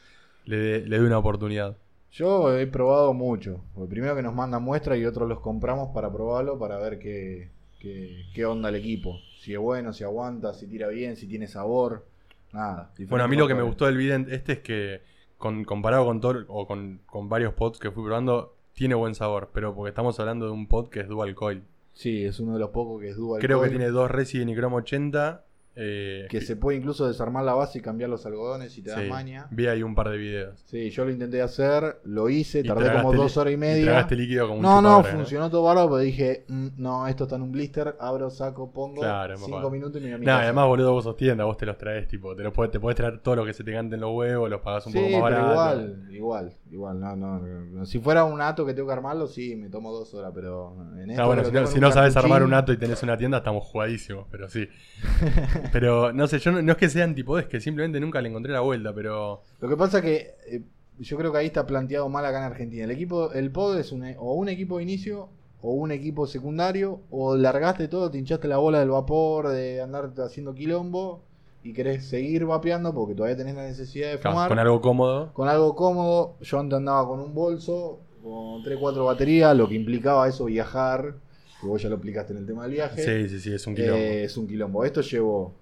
[0.45, 1.77] le, le doy una oportunidad.
[2.13, 3.61] Yo he probado mucho.
[3.89, 8.25] Primero que nos mandan muestras y otros los compramos para probarlo, para ver qué, qué,
[8.35, 9.17] qué onda el equipo.
[9.39, 12.05] Si es bueno, si aguanta, si tira bien, si tiene sabor.
[12.53, 12.91] Nada.
[13.09, 15.03] Bueno, a mí lo que me gustó del Vident este es que,
[15.41, 19.51] con, comparado con todo, o con, con varios pods que fui probando, tiene buen sabor.
[19.53, 21.65] Pero porque estamos hablando de un pod que es Dual Coil.
[21.95, 24.45] Sí, es uno de los pocos que es dual Creo que tiene dos Resi de
[24.45, 25.45] Nicrom 80.
[25.77, 28.97] Eh, que se puede incluso desarmar la base y cambiar los algodones si te sí,
[29.01, 29.47] das maña.
[29.51, 30.61] Vi ahí un par de videos.
[30.67, 33.85] Sí, yo lo intenté hacer, lo hice, Y tardé como dos horas y y media.
[33.87, 37.25] tragaste líquido como un no, no, chupadora, funcionó todo bárbaro, pero dije, "Mm, no, esto
[37.25, 39.71] está en un blister, abro, saco, pongo, Claro, cinco papá.
[39.71, 40.45] minutos y me voy a mi No, casa.
[40.45, 42.97] además, boludo, vos sos tienda, vos te los traes, tipo, te, los podés, te podés
[42.97, 45.11] traer todo lo que se te cante en los huevos, los pagás un Sí, poco
[45.11, 45.51] más barato.
[45.51, 47.87] igual, igual, igual, no, no, no.
[47.87, 51.11] Si fuera un ato que tengo que armarlo, sí, me tomo dos horas, pero en
[51.11, 53.03] esto Ah, bueno, que si no, si no un sabes armar un ato y tenés
[53.03, 54.69] una tienda, estamos jugadísimos, pero sí.
[55.73, 58.29] pero no sé, yo no, no es que sea antipod, es que simplemente nunca le
[58.29, 59.43] encontré la vuelta, pero.
[59.61, 60.63] Lo que pasa que eh,
[60.99, 62.85] yo creo que ahí está planteado mal acá en Argentina.
[62.85, 65.29] El equipo, el pod es un, o un equipo de inicio,
[65.63, 70.13] o un equipo secundario, o largaste todo, te hinchaste la bola del vapor, de andar
[70.19, 71.23] haciendo quilombo,
[71.63, 74.49] y querés seguir vapeando porque todavía tenés la necesidad de claro, fumar.
[74.49, 75.33] con algo cómodo.
[75.33, 76.37] con algo cómodo.
[76.41, 81.15] Yo antes andaba con un bolso, con 3-4 baterías, lo que implicaba eso viajar.
[81.61, 83.03] Que vos ya lo explicaste en el tema del viaje.
[83.03, 83.97] Sí, sí, sí, es un quilombo.
[83.97, 84.85] Eh, es un quilombo.
[84.85, 85.55] Esto llevó.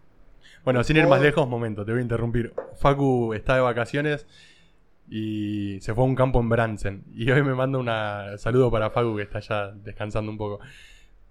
[0.65, 2.53] Bueno, sin ir más lejos, momento, te voy a interrumpir.
[2.77, 4.27] Facu está de vacaciones
[5.11, 7.05] y se fue a un campo en Bransen.
[7.15, 8.39] Y hoy me manda una.
[8.39, 10.61] Saludo para Facu que está ya descansando un poco.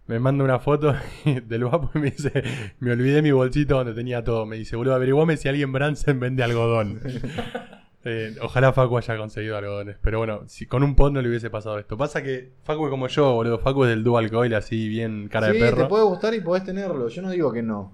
[0.08, 0.96] Me manda una foto
[1.46, 2.44] del vapo y me dice:
[2.80, 4.46] Me olvidé mi bolsito donde tenía todo.
[4.46, 7.02] Me dice, boludo, averiguame si alguien en Bransen vende algodón.
[8.04, 9.98] Eh, ojalá Facu haya conseguido algodones.
[10.02, 11.98] Pero bueno, si con un pod no le hubiese pasado esto.
[11.98, 13.60] Pasa que Facu es como yo, boludo.
[13.60, 15.84] Facu es del dual coil, así bien cara sí, de perro.
[15.84, 17.10] te puede gustar y podés tenerlo.
[17.10, 17.92] Yo no digo que no.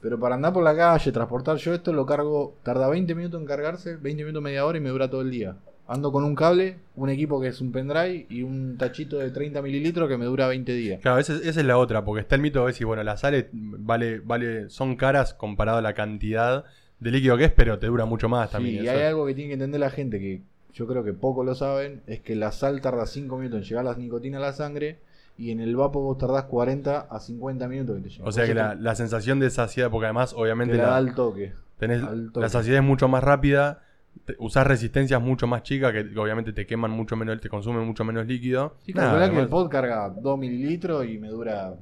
[0.00, 2.56] Pero para andar por la calle, transportar yo esto, lo cargo.
[2.64, 5.56] Tarda 20 minutos en cargarse, 20 minutos, media hora y me dura todo el día.
[5.86, 9.62] Ando con un cable, un equipo que es un pendrive y un tachito de 30
[9.62, 11.00] mililitros que me dura 20 días.
[11.00, 13.46] Claro, esa, esa es la otra, porque está el mito de decir, bueno, las sales
[13.52, 16.64] vale, vale, son caras comparado a la cantidad
[17.02, 18.78] de líquido que es, pero te dura mucho más también.
[18.78, 18.96] Sí, y eso.
[18.98, 20.42] hay algo que tiene que entender la gente que
[20.74, 23.84] yo creo que poco lo saben, es que la sal tarda 5 minutos en llegar
[23.84, 24.98] la nicotina a la sangre
[25.36, 28.24] y en el vapo vos tardás 40 a 50 minutos que te llega.
[28.24, 30.96] O sea que la, la sensación de saciedad, porque además, te, obviamente, te la da
[30.96, 31.52] al toque.
[31.78, 32.40] tenés, al toque.
[32.40, 33.82] la saciedad es mucho más rápida,
[34.24, 37.84] te- usás resistencias mucho más chicas que, que obviamente te queman mucho menos, te consumen
[37.86, 38.76] mucho menos líquido.
[38.86, 41.74] Sí, Nada, calculá que el además- pod carga 2 mililitros y me dura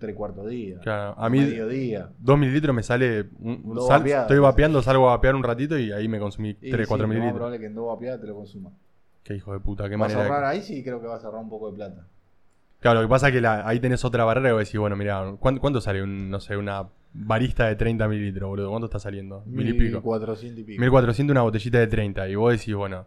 [0.00, 0.78] 3 cuartos de día.
[0.80, 2.08] claro, a mí Medio día.
[2.18, 3.26] 2 mililitros me sale.
[3.38, 4.24] un- un Dos sal- vapeadas.
[4.24, 7.02] estoy vapeando, salgo a vapear un ratito y ahí me consumí Y 3, sí, 4
[7.04, 7.36] lo más mililitros.
[7.36, 8.72] probable es que en dos vapeadas te lo consumas.
[9.22, 10.22] Qué hijo de puta, qué Vas a manera.
[10.22, 12.06] de- ahorrar ahí, sí creo que vas a ahorrar un poco de plata.
[12.80, 14.96] Claro, lo que pasa es que la- ahí tenés otra barrera que vos decís, bueno,
[14.96, 18.70] mira, ¿cuánto, cuánto sale un, no sé, una barista de 30 mililitros, boludo?
[18.70, 19.42] ¿Cuánto está saliendo?
[19.46, 19.98] Mil y pico.
[20.00, 20.80] 1400 y pico.
[20.80, 22.26] 1400 una botellita de 30.
[22.28, 23.04] Y vos decís, bueno,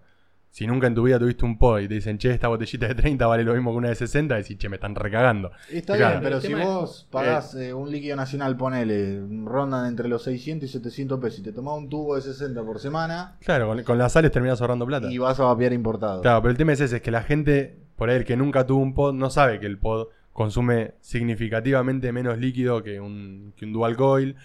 [0.56, 2.94] si nunca en tu vida tuviste un pod y te dicen, che, esta botellita de
[2.94, 5.52] 30 vale lo mismo que una de 60, decís, che, me están recagando.
[5.72, 6.20] Está Claro.
[6.20, 10.22] bien, pero si tema es- vos pagás eh, un líquido nacional, ponele, rondan entre los
[10.22, 13.82] 600 y 700 pesos y te tomás un tubo de 60 por semana Claro, con,
[13.84, 15.12] con las sales terminás ahorrando plata.
[15.12, 16.22] y vas a vapear importado.
[16.22, 18.68] Claro, pero el tema es ese, es que la gente, por ahí el que nunca
[18.68, 23.66] tuvo un pod, no sabe que el pod consume significativamente menos líquido que un, que
[23.66, 24.36] un dual coil.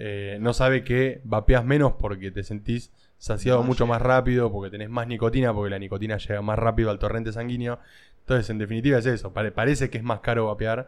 [0.00, 4.70] eh, no sabe que vapeas menos porque te sentís saciado Más mucho más rápido, porque
[4.70, 7.78] tenés más nicotina, porque la nicotina llega más rápido al torrente sanguíneo.
[8.20, 9.32] Entonces, en definitiva es eso.
[9.32, 10.86] Pare- parece que es más caro vapear,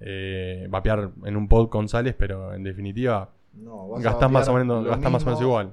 [0.00, 4.84] eh, vapear en un pod con sales, pero en definitiva No, gastás más o menos,
[4.86, 5.72] gastás más o menos igual.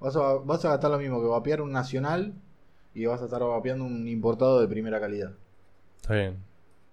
[0.00, 2.32] Vas a, vas a gastar lo mismo que vapear un nacional
[2.94, 5.30] y vas a estar vapeando un importado de primera calidad.
[6.00, 6.36] Está bien.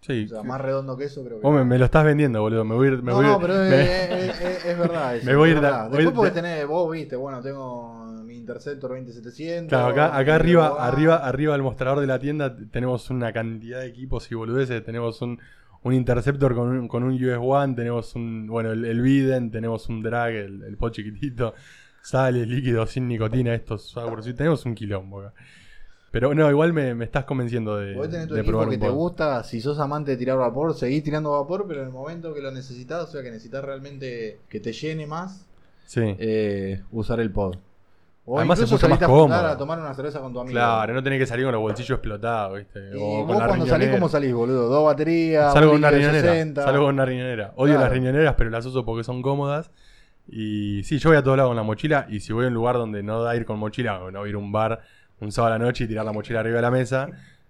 [0.02, 0.26] Sí.
[0.26, 1.44] O sea, más redondo que eso creo que.
[1.44, 2.64] Vos me, me lo estás vendiendo, boludo.
[2.64, 3.04] Me voy a ir.
[3.04, 5.16] Me no, voy no, pero es, me- es- es- es verdad.
[5.18, 5.78] eso, Me voy a es ir verdad.
[5.84, 8.01] da- voy- Después porque tenés, vos viste, bueno, tengo
[8.52, 9.70] Interceptor 20700.
[9.70, 14.32] Claro, acá, arriba, arriba, arriba del mostrador de la tienda tenemos una cantidad de equipos
[14.32, 14.84] y boludeces.
[14.84, 15.40] Tenemos un,
[15.84, 19.88] un Interceptor con un, con un US One, tenemos un, bueno, el, el Biden, tenemos
[19.90, 21.54] un Drag, el, el pod chiquitito,
[22.02, 24.36] sales, líquidos sin nicotina, estos Sweet.
[24.36, 25.34] Tenemos un quilombo acá.
[26.12, 28.78] Pero no, igual me, me estás convenciendo de, Vos tenés tu de equipo probar que
[28.78, 32.34] te gusta, si sos amante de tirar vapor, seguís tirando vapor, pero en el momento
[32.34, 35.48] que lo necesitas, o sea que necesitas realmente que te llene más,
[35.86, 36.02] Sí.
[36.20, 37.56] eh, usar el pod.
[38.34, 39.54] O Además es incluso mucho más saliste a juntar cómodo.
[39.54, 40.54] a tomar una cerveza con tu amigo.
[40.54, 42.80] Claro, no tenés que salir con los bolsillos explotados, ¿viste?
[42.94, 43.90] Y O vos cuando salís.
[43.90, 44.70] ¿cómo salís, boludo?
[44.70, 46.32] Dos baterías, Salgo un con una riñonera.
[46.32, 46.64] 60.
[46.64, 47.52] Salgo con una riñonera.
[47.58, 47.82] Odio Claro.
[47.82, 49.70] las riñoneras, pero las uso porque son cómodas.
[50.28, 52.06] Y sí, yo voy a todos lados con la mochila.
[52.10, 54.36] Y si voy a un lugar donde no da ir con mochila, o no ir
[54.36, 54.80] a un bar
[55.20, 57.08] un sábado a la noche y tirar la mochila arriba de la mesa,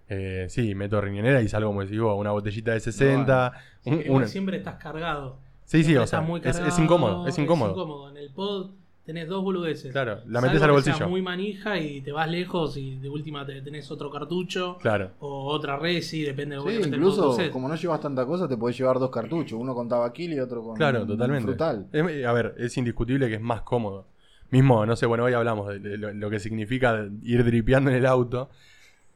[0.08, 3.52] eh, sí, meto riñonera y salgo, como decís vos, una botellita de 60.
[3.82, 5.38] Sí, un- igual una- siempre estás cargado.
[5.64, 8.10] Sí, sí, Siempre o sea, es, es cargado, incómodo, es incómodo.
[8.10, 8.72] En el pod
[9.04, 9.90] tenés dos boludeces.
[9.92, 11.08] Claro, la metés al bolsillo.
[11.08, 15.10] muy manija y te vas lejos y de última te tenés otro cartucho Claro.
[15.20, 18.78] o otra resi, depende Sí, obviamente del incluso como no llevas tanta cosa, te podés
[18.78, 21.44] llevar dos cartuchos, uno con tabaquil y otro con Claro, totalmente.
[21.48, 21.86] frutal.
[21.92, 24.06] Es- a ver, es indiscutible que es más cómodo.
[24.50, 27.96] Mismo, no sé, bueno, hoy hablamos de, de lo, lo que significa ir dripeando en
[27.96, 28.50] el auto.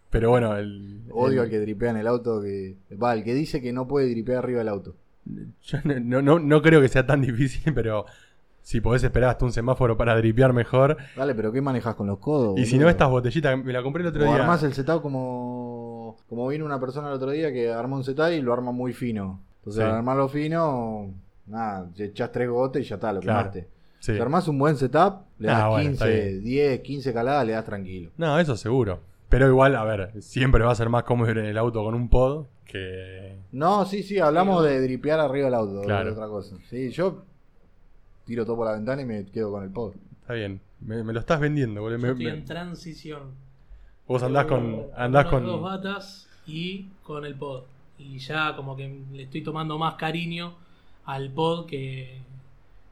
[0.09, 1.01] Pero bueno, el.
[1.11, 3.87] Odio el- al que dripea en el auto, que va, el que dice que no
[3.87, 4.95] puede dripear arriba del auto.
[5.65, 8.07] Yo no, no- no- no creo que sea tan difícil, pero
[8.67, 10.97] si podés esperar hasta un semáforo para dripear mejor.
[11.17, 12.59] Dale, pero ¿qué manejas con los codos?
[12.59, 14.43] Y si no, estas botellitas, me la compré el otro O día.
[14.43, 18.33] armás el setup como, como vino una persona el otro día que armó un setup
[18.33, 19.41] y lo arma muy fino.
[19.59, 19.89] Entonces, Sí.
[19.89, 21.11] al armarlo fino,
[21.47, 23.51] nada, echás tres gotes y ya está, lo Claro.
[23.53, 23.69] quemaste.
[24.01, 24.15] Sí.
[24.15, 26.43] Si armás un buen setup, le das Ah, bueno, está 15, bien.
[26.45, 28.11] 10, 15 caladas, le das tranquilo.
[28.17, 28.99] No, eso seguro.
[29.29, 31.95] Pero igual, a ver, siempre va a ser más cómodo ir en el auto con
[31.95, 33.37] un pod que.
[33.53, 36.07] No, sí, sí, hablamos de dripear arriba del auto, Claro.
[36.07, 36.57] de otra cosa.
[36.69, 37.23] Sí, yo
[38.27, 39.95] tiro todo por la ventana y me quedo con el pod.
[40.21, 40.61] Está bien.
[40.81, 41.97] Me, me lo estás vendiendo, boludo.
[41.99, 43.23] Yo Me- estoy me- en transición.
[44.07, 44.83] vos andás con.
[44.97, 45.45] Andás con.
[45.47, 47.63] dos batas y con el pod.
[47.99, 50.55] Y ya como que le estoy tomando más cariño
[51.07, 52.21] al pod que,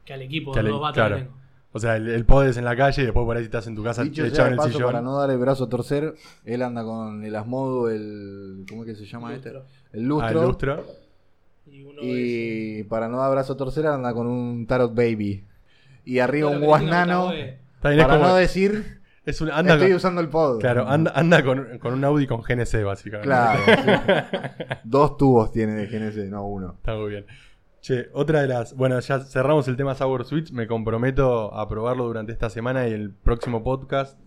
[0.03, 1.15] que al equipo Que de al- dos batas claro.
[1.17, 1.35] que tengo.
[1.73, 3.75] O sea, el, el pod es en la calle y después por ahí estás en
[3.75, 4.85] tu casa Dicho echado sea en el paso, sillón.
[4.87, 8.65] para no dar el brazo a torcer, él anda con el Asmodo, el.
[8.69, 9.51] ¿Cómo es que se llama este?
[9.51, 9.65] Lustro.
[9.91, 10.39] El Ah, lustro.
[10.41, 10.85] el lustro.
[11.67, 15.43] Y uno Y para no dar brazo a torcer, anda con un Tarot Baby.
[16.05, 17.31] Y arriba Claro, un Guasnano.
[17.81, 20.59] Para como- no decir, es un, anda estoy con- usando el pod.
[20.59, 23.27] Claro, anda, anda con, con un Audi con GNC, básicamente.
[23.27, 24.35] Claro, sí.
[24.83, 26.73] Dos tubos tiene de GNC, no uno.
[26.77, 27.25] Está muy bien.
[27.81, 28.75] Che, otra de las.
[28.75, 30.51] Bueno, ya cerramos el tema Sour Switch.
[30.51, 34.19] Me comprometo a probarlo durante esta semana y el próximo podcast.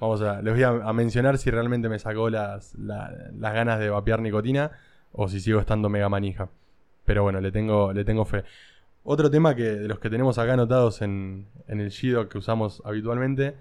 [0.00, 0.40] Vamos a.
[0.42, 4.20] Les voy a, a mencionar si realmente me sacó las, la- las ganas de vapear
[4.20, 4.70] nicotina
[5.12, 6.48] o si sigo estando mega manija.
[7.06, 8.44] Pero bueno, le tengo, le tengo fe.
[9.04, 12.82] Otro tema que de los que tenemos acá anotados en, en el Shido que usamos
[12.84, 13.54] habitualmente.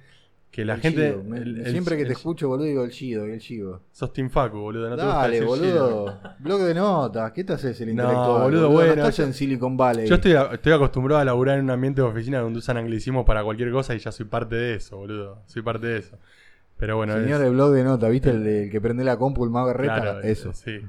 [0.52, 1.10] Que la El gente.
[1.12, 1.24] Gido.
[1.26, 3.82] Me- el- el- siempre que te escucho, boludo, digo el Gido, el Gido.
[3.92, 4.90] Sos Team Facu, boludo.
[4.90, 5.90] No te gusta Dale, decir Shido.
[5.90, 6.20] boludo.
[6.40, 7.32] Blog de notas.
[7.34, 8.42] ¿Qué te haces el No, intelectual?
[8.44, 10.08] boludo, bueno, No estás yo- en Silicon Valley.
[10.08, 13.44] Yo estoy, estoy acostumbrado a laburar en un ambiente de oficina donde usan anglicismos para
[13.44, 15.42] cualquier cosa y ya soy parte de eso, boludo.
[15.46, 16.18] Soy parte de eso.
[16.78, 18.32] Pero bueno, Señor es, de blog de notas, ¿viste?
[18.32, 20.02] El, el que prende la compu, el más berreta.
[20.02, 20.52] claro, Eso.
[20.54, 20.82] Sí.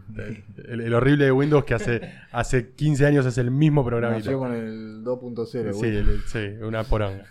[0.69, 4.25] El, el horrible de Windows que hace, hace 15 años es el mismo programita.
[4.25, 5.73] Nació con el 2.0.
[5.75, 7.25] Sí, el- sí, una poronga.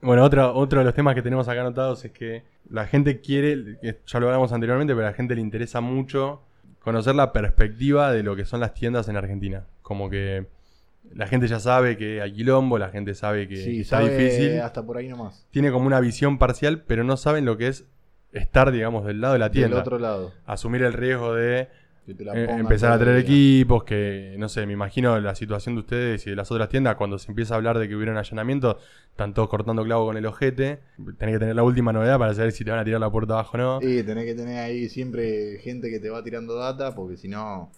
[0.00, 3.78] Bueno, otro, otro de los temas que tenemos acá anotados es que la gente quiere,
[4.06, 6.42] ya lo hablamos anteriormente, pero a la gente le interesa mucho
[6.80, 9.64] conocer la perspectiva de lo que son las tiendas en Argentina.
[9.82, 10.46] Como que
[11.16, 14.60] la gente ya sabe que hay quilombo, la gente sabe que Sí, está sabe difícil.
[14.60, 15.46] hasta por ahí nomás.
[15.50, 17.86] Tiene como una visión parcial, pero no saben lo que es
[18.32, 19.78] estar, digamos, del lado de la Del tienda.
[19.80, 20.32] otro lado.
[20.44, 21.68] Asumir el riesgo de
[22.08, 26.30] eh, empezar a traer equipos, que no sé, me imagino la situación de ustedes y
[26.30, 28.76] de las otras tiendas, cuando se empieza a hablar de que hubieron allanamientos,
[29.10, 30.78] están todos cortando clavo con el ojete,
[31.18, 33.32] tenés que tener la última novedad para saber si te van a tirar la puerta
[33.32, 33.78] abajo o no.
[33.82, 37.72] Y tenés que tener ahí siempre gente que te va tirando data, porque si no,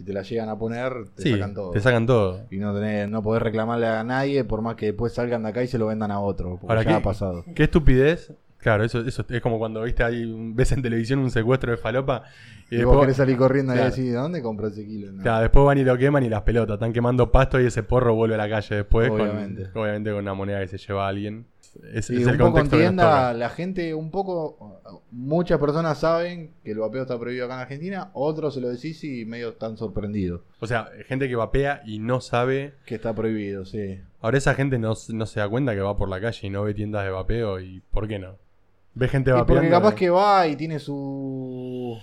[0.00, 1.70] si te la llegan a poner, te sí, sacan todo.
[1.72, 2.46] te sacan todo.
[2.50, 5.62] Y no tenés, no podés reclamarle a nadie, por más que después salgan de acá
[5.62, 7.44] y se lo vendan a otro, porque Ahora, ya ¿qué- ha pasado.
[7.54, 8.32] Qué estupidez.
[8.56, 10.24] Claro, eso, eso es como cuando viste ahí,
[10.54, 12.24] ves en televisión un secuestro de falopa
[12.70, 13.88] y Y, vos después, querés salir corriendo Claro.
[13.88, 15.12] y decir, ¿de dónde compro ese kilo?
[15.12, 15.22] No.
[15.22, 18.14] claro, después van y lo queman y las pelotas, están quemando pasto y ese porro
[18.14, 19.68] vuelve a la calle después, con- Obviamente.
[19.74, 21.46] obviamente con una moneda que se lleva a alguien.
[21.92, 23.32] Es, Y es un el poco en contexto que nos tienda, toca.
[23.34, 28.10] la gente, un poco, muchas personas saben que el vapeo está prohibido acá en Argentina,
[28.14, 32.20] otros se lo decís y medio están sorprendidos O sea, gente que vapea y no
[32.20, 34.00] sabe que está prohibido, sí.
[34.20, 36.62] Ahora esa gente no, no se da cuenta que va por la calle y no
[36.64, 38.36] ve tiendas de vapeo y ¿por qué no?
[38.94, 39.54] Ve gente Y vapeando.
[39.54, 41.96] porque capaz que va y tiene su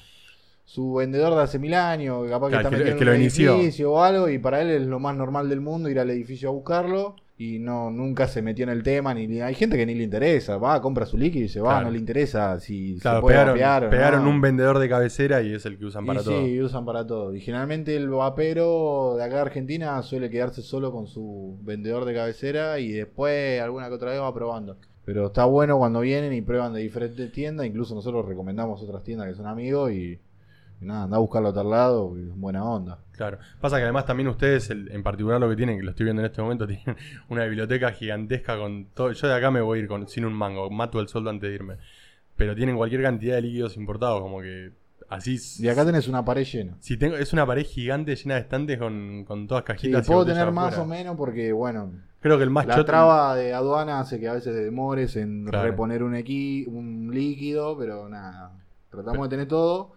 [0.65, 3.09] su vendedor de hace mil años, que capaz que Claro, está que metido que en
[3.09, 3.55] lo un inició.
[3.55, 6.49] edificio o algo, y para él es lo más normal del mundo ir al edificio
[6.49, 7.15] a buscarlo.
[7.39, 10.57] Y no, nunca se metió en el tema, ni hay gente que ni le interesa,
[10.57, 11.85] va, compra su líquido y se va, Claro.
[11.85, 14.29] no le interesa si se Claro, puede pegaron, vapear o pegaron no.
[14.31, 16.43] un vendedor de cabecera y es el que usan Y para todo.
[16.45, 17.35] Sí, usan para todo.
[17.35, 22.15] Y generalmente el vapero de acá de Argentina suele quedarse solo con su vendedor de
[22.15, 24.77] cabecera y después alguna que otra vez va probando.
[25.05, 27.67] Pero está bueno cuando vienen y prueban de diferentes tiendas.
[27.67, 30.19] Incluso nosotros recomendamos otras tiendas que son amigos y,
[30.81, 32.97] y nada, anda a buscarlo a otro lado y es buena onda.
[33.17, 33.39] Claro.
[33.59, 36.21] Pasa que además también ustedes, el- en particular lo que tienen, que lo estoy viendo
[36.21, 36.95] en este momento, tienen
[37.29, 39.11] una biblioteca gigantesca con todo.
[39.11, 41.49] Yo de acá me voy a ir con, sin un mango, mato el sueldo antes
[41.49, 41.75] de irme.
[42.35, 44.71] Pero tienen cualquier cantidad de líquidos importados, como que
[45.09, 45.37] así.
[45.59, 46.75] Y acá tenés una pared llena.
[46.79, 50.05] Si tengo, es una pared gigante llena de estantes con, con todas Sí, cajitas.
[50.05, 50.83] y puedo tener más afuera.
[50.83, 54.27] o menos porque, bueno, Creo que el más la choto- traba de aduana hace que
[54.27, 55.65] a veces demores en Claro.
[55.69, 58.51] reponer un, equi un líquido, pero nada,
[58.91, 59.93] tratamos de tener todo.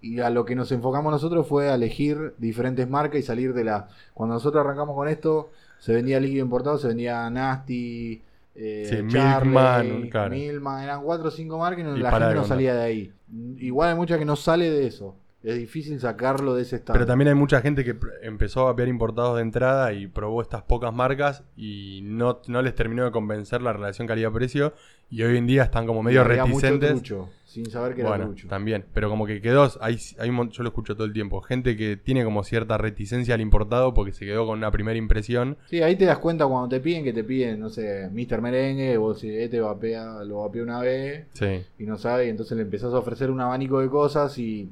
[0.00, 3.64] Y a lo que nos enfocamos nosotros fue a elegir diferentes marcas y salir de
[3.64, 3.88] la...
[4.14, 8.22] Cuando nosotros arrancamos con esto, se vendía líquido importado, se vendía Nasty,
[8.54, 10.30] eh, Sí, Charlie, Milkman, claro.
[10.30, 13.12] Milkman, eran cuatro o cinco marcas y, Y la gente no salía de ahí.
[13.58, 15.14] Igual hay mucha que no sale de eso.
[15.42, 16.94] Es difícil sacarlo de ese estado.
[16.94, 20.62] Pero también hay mucha gente que empezó a vapear importados de entrada y probó estas
[20.62, 24.74] pocas marcas y no, no les terminó de convencer la relación calidad-precio
[25.08, 26.90] y hoy en día están como medio mucho reticentes.
[26.90, 28.48] trucho, sin saber que era Bueno, trucho.
[28.48, 31.96] también, pero como que quedó, hay, hay yo lo escucho todo el tiempo, gente que
[31.96, 35.56] tiene como cierta reticencia al importado porque se quedó con una primera impresión.
[35.70, 38.42] Sí, ahí te das cuenta cuando te piden que te piden, no sé, Mr.
[38.42, 42.56] Merengue, vos si este vapea, lo vapea una vez Sí, y no sabe, y entonces
[42.56, 44.68] le empezás a ofrecer un abanico de cosas y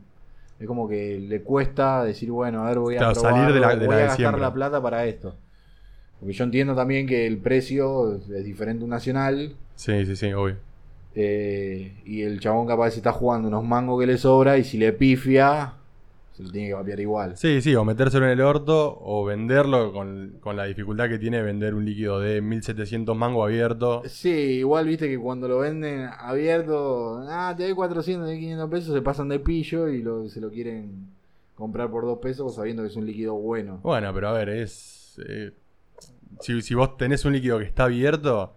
[0.60, 3.60] es como que le cuesta decir, bueno, a ver, voy a Claro, probarlo, salir de
[3.60, 4.40] la- de voy la a gastar siempre.
[4.42, 5.34] la plata para esto.
[6.20, 10.32] Porque yo entiendo también que el precio es diferente a un nacional sí, sí, sí,
[10.32, 10.56] obvio.
[11.14, 14.78] Eh, y el chabón capaz se está jugando unos mangos que le sobra y si
[14.78, 15.74] le pifia,
[16.32, 17.36] se lo tiene que vapear igual.
[17.36, 21.40] Sí, sí, o metérselo en el orto o venderlo con, con la dificultad que tiene
[21.42, 24.02] vender un líquido de 1700 mango abierto.
[24.06, 28.70] Sí, igual viste que cuando lo venden abierto, ah, te doy 400, te doy 500
[28.70, 31.08] pesos, se pasan de pillo y lo, se lo quieren
[31.54, 33.78] comprar por 2 pesos sabiendo que es un líquido bueno.
[33.84, 35.20] Bueno, pero a ver, es.
[35.28, 35.52] eh,
[36.40, 38.56] si, si vos tenés un líquido que está abierto,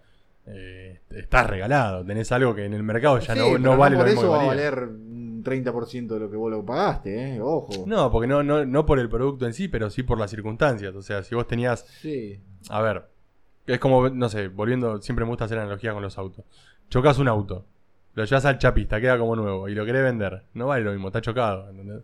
[0.50, 2.04] eh, estás regalado.
[2.04, 4.32] Tenés algo que en el mercado ya Sí, no, no vale por lo mismo eso
[4.32, 7.84] que va a valer un 30% de lo que vos lo pagaste, eh, ojo.
[7.86, 10.94] No, porque no, no, no por el producto en sí, pero sí por las circunstancias.
[10.94, 11.86] O sea, si vos tenías.
[12.00, 12.40] Sí,
[12.70, 13.04] A ver,
[13.66, 16.44] es como, no sé, volviendo, siempre me gusta hacer analogía con los autos.
[16.88, 17.66] Chocas un auto,
[18.14, 20.44] lo llevas al chapista, queda como nuevo y lo querés vender.
[20.54, 22.02] No vale lo mismo, está chocado, ¿entendés?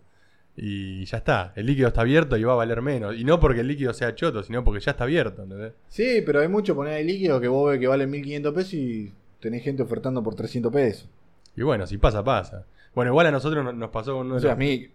[0.57, 3.17] Y ya está, el líquido está abierto y va a valer menos.
[3.17, 5.73] Y no porque el líquido sea choto, sino porque ya está abierto, ¿entendés?
[5.89, 9.13] sí, pero hay mucho poner ahí líquido que vos ves que vale 1500 pesos y
[9.41, 11.09] tenés gente ofertando por 300 pesos.
[11.57, 12.67] Y bueno, si pasa, pasa.
[12.95, 14.91] Bueno, igual a nosotros no- nos pasó uno No de seas los...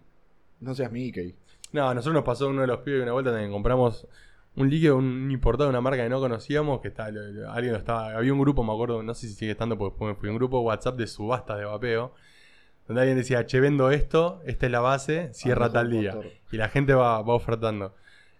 [0.60, 1.34] No seas Mickey.
[1.72, 4.06] No, a nosotros nos pasó uno de los pibes una vuelta también compramos
[4.56, 8.16] un líquido, un importado de una marca que no conocíamos, que está, alguien lo estaba,
[8.16, 10.64] había un grupo, me acuerdo, no sé si sigue estando, porque fui, un grupo de
[10.64, 12.12] WhatsApp de subastas de vapeo,
[12.90, 16.10] donde alguien decía, che, vendo esto, esta es la base, cierra tal día.
[16.52, 17.94] Y la gente va, va ofertando.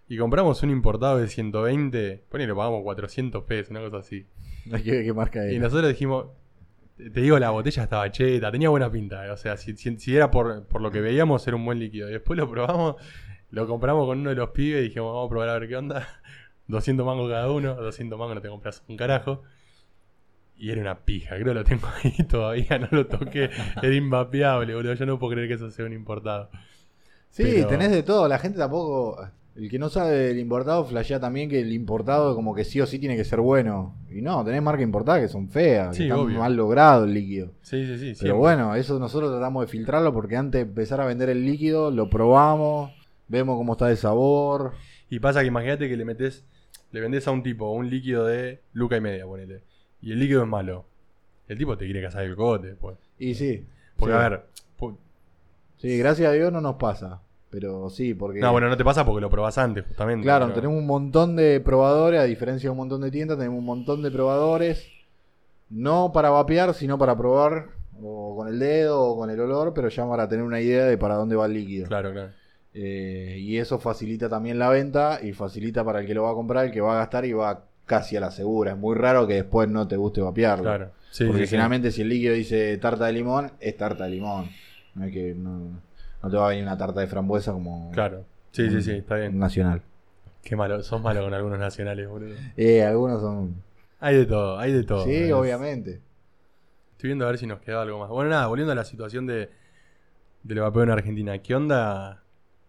[0.09, 4.25] Y compramos un importado de 120, ponele, lo pagamos 400 pesos, una cosa así.
[4.65, 5.53] Ver qué marca es.
[5.53, 6.25] Y nosotros dijimos,
[6.97, 9.31] te digo, la botella estaba cheta, tenía buena pinta.
[9.31, 12.09] O sea, si, si- si era por, por lo que veíamos, era un buen líquido.
[12.09, 12.95] Y después lo probamos,
[13.51, 15.77] lo compramos con uno de los pibes y dijimos, vamos a probar a ver qué
[15.77, 16.07] onda.
[16.67, 19.43] 200 mangos cada uno, 200 mangos no te compras un carajo.
[20.61, 23.49] Y era una pija, creo que lo tengo ahí todavía, no lo toqué.
[23.81, 24.93] Era invapeable, boludo.
[24.93, 26.49] Yo no puedo creer que eso sea un importado.
[27.31, 28.27] Sí, Pero- tenés de todo.
[28.27, 29.17] La gente tampoco.
[29.55, 32.85] El que no sabe del importado flashea también que el importado como que sí o
[32.85, 33.95] sí tiene que ser bueno.
[34.09, 36.39] Y no, tenés marcas importadas que son feas, Sí, que están obvio.
[36.39, 37.51] mal logrado el líquido.
[37.61, 38.05] Sí, sí, sí.
[38.05, 38.33] Pero siempre.
[38.37, 42.09] bueno, eso nosotros tratamos de filtrarlo porque antes de empezar a vender el líquido, lo
[42.09, 42.91] probamos,
[43.27, 44.71] vemos cómo está de sabor.
[45.09, 46.45] Y pasa que imagínate que le metes,
[46.91, 49.63] le vendés a un tipo un líquido de luca y media, ponele.
[50.01, 50.85] Y el líquido es malo.
[51.47, 52.97] El tipo te quiere cazar el cogote, pues.
[53.19, 53.65] Y sí.
[53.97, 54.19] Porque, sí.
[54.19, 54.45] a ver.
[55.77, 57.21] Sí, gracias a Dios no nos pasa.
[57.49, 58.39] Pero sí, porque.
[58.39, 60.23] No, bueno, no te pasa porque lo probás antes, justamente.
[60.23, 63.59] Claro, pero- tenemos un montón de probadores, a diferencia de un montón de tiendas, tenemos
[63.59, 64.87] un montón de probadores.
[65.69, 67.69] No para vapear, sino para probar,
[68.01, 70.97] o con el dedo, o con el olor, pero ya para tener una idea de
[70.97, 71.87] para dónde va el líquido.
[71.87, 72.31] Claro, claro.
[72.73, 76.35] Eh, y eso facilita también la venta y facilita para el que lo va a
[76.35, 78.71] comprar, el que va a gastar y va casi a la segura.
[78.71, 80.63] Es muy raro que después no te guste vapearlo.
[80.63, 80.91] Claro.
[81.11, 81.51] Sí, Porque sí, sí.
[81.51, 84.49] generalmente si el líquido dice tarta de limón, es tarta de limón.
[84.95, 85.81] No, es que no,
[86.23, 88.25] no te va a venir una tarta de frambuesa como Claro.
[88.51, 89.37] Sí, sí, sí, está bien.
[89.39, 89.81] nacional.
[90.43, 92.35] Qué malo, sos malo con algunos nacionales, boludo.
[92.57, 93.55] Eh, algunos son.
[93.99, 95.05] Hay de todo, hay de todo.
[95.05, 96.01] sí, obviamente.
[96.93, 98.09] Estoy viendo a ver si nos queda algo más.
[98.09, 99.49] Bueno, nada, volviendo a la situación de
[100.43, 101.37] del vapeo en Argentina.
[101.39, 102.23] ¿Qué onda?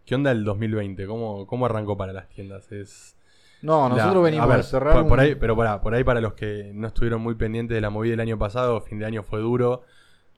[0.04, 1.06] ¿Qué onda el 2020?
[1.06, 2.70] ¿Cómo, cómo arrancó para las tiendas?
[2.72, 3.16] Es
[3.62, 5.06] No, la- nosotros venimos a ver, a cerrar.
[5.06, 7.90] Por, ahí, pero pará, por ahí para los que no estuvieron muy pendientes de la
[7.90, 9.82] movida del año pasado, fin de año fue duro.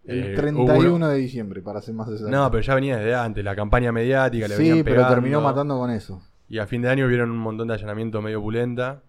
[0.07, 2.31] el Eh, 31 hubo- de diciembre, para ser más exacto.
[2.31, 5.14] No, pero ya venía desde antes, la campaña mediática, le sí, venían pero pegando.
[5.14, 6.20] terminó matando con eso.
[6.47, 9.01] Y a fin de año vieron un montón de allanamiento medio pulenta.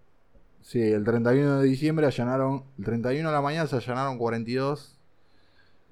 [0.62, 2.64] Sí, el 31 de diciembre allanaron.
[2.78, 4.98] El 31 de la mañana se allanaron 42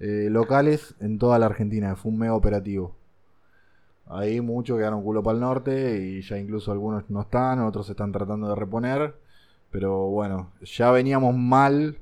[0.01, 1.95] eh, locales en toda la Argentina.
[1.97, 2.97] Fue un mega operativo.
[4.07, 7.93] Ahí muchos quedaron culo para el norte y ya incluso algunos no están, otros se
[7.93, 9.15] están tratando de reponer.
[9.71, 11.97] Pero bueno, ya veníamos mal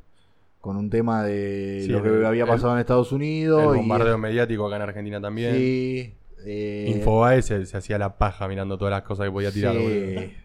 [0.60, 3.74] con un tema de Sí, lo que el- había el- pasado en Estados El Unidos.
[3.74, 5.54] y- bombardeo mediático acá en Argentina también.
[5.54, 6.14] Sí.
[6.46, 9.74] Eh, Infobae se, se hacía la paja mirando todas las cosas que podía tirar.
[9.74, 9.82] sí,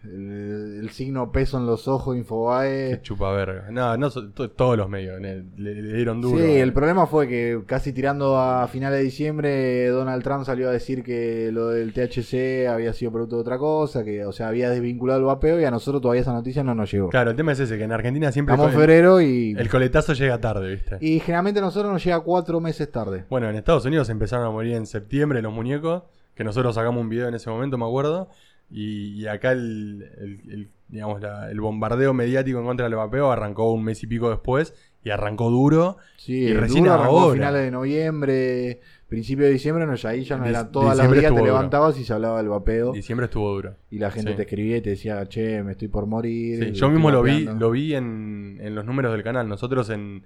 [0.04, 2.90] el, el signo peso en los ojos, Infobae.
[2.96, 3.66] Qué chupa verga.
[3.70, 6.38] No, no, todos los medios le, le- le dieron duro.
[6.44, 10.72] Sí, el problema fue que casi tirando a finales de diciembre, Donald Trump salió a
[10.72, 14.70] decir que lo del THC había sido producto de otra cosa, que o sea había
[14.70, 17.08] desvinculado el vapeo y a nosotros todavía esa noticia no nos llegó.
[17.10, 20.12] Claro, el tema es ese, que en Argentina siempre Estamos en febrero y, el coletazo
[20.14, 20.96] llega tarde, ¿viste?
[21.00, 23.24] y generalmente a nosotros nos llega cuatro meses tarde.
[23.28, 25.87] Bueno, en Estados Unidos empezaron a morir en septiembre los muñecos,
[26.34, 28.28] que nosotros sacamos un video en ese momento, me acuerdo.
[28.70, 33.30] Y, y acá el, el- el, digamos, la- el bombardeo mediático en contra del vapeo
[33.32, 35.96] arrancó un mes y pico después y arrancó duro.
[36.16, 37.34] Sí, Y recién duro arrancó a ahora.
[37.34, 41.24] finales de noviembre, principio de diciembre, no, ya ahí ya no era todas las días
[41.24, 41.44] te duro.
[41.46, 43.74] levantabas y se hablaba del vapeo Diciembre estuvo duro.
[43.90, 44.36] y la gente Sí.
[44.36, 46.62] te escribía y te decía, che, me estoy por morir.
[46.62, 47.66] Sí, yo mismo lo vi, vapeando".
[47.66, 49.48] lo vi en, en los números del canal.
[49.48, 50.24] Nosotros en,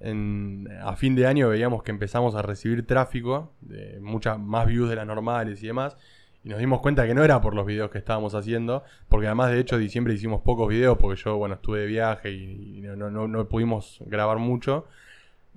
[0.00, 4.88] en- a fin de año veíamos que empezamos a recibir tráfico, de muchas más views
[4.90, 5.96] de las normales y demás.
[6.44, 9.50] Y nos dimos cuenta que no era por los videos que estábamos haciendo, porque además
[9.50, 13.26] de hecho diciembre hicimos pocos videos, porque yo bueno estuve de viaje y, no, no-
[13.28, 14.86] no- pudimos grabar mucho.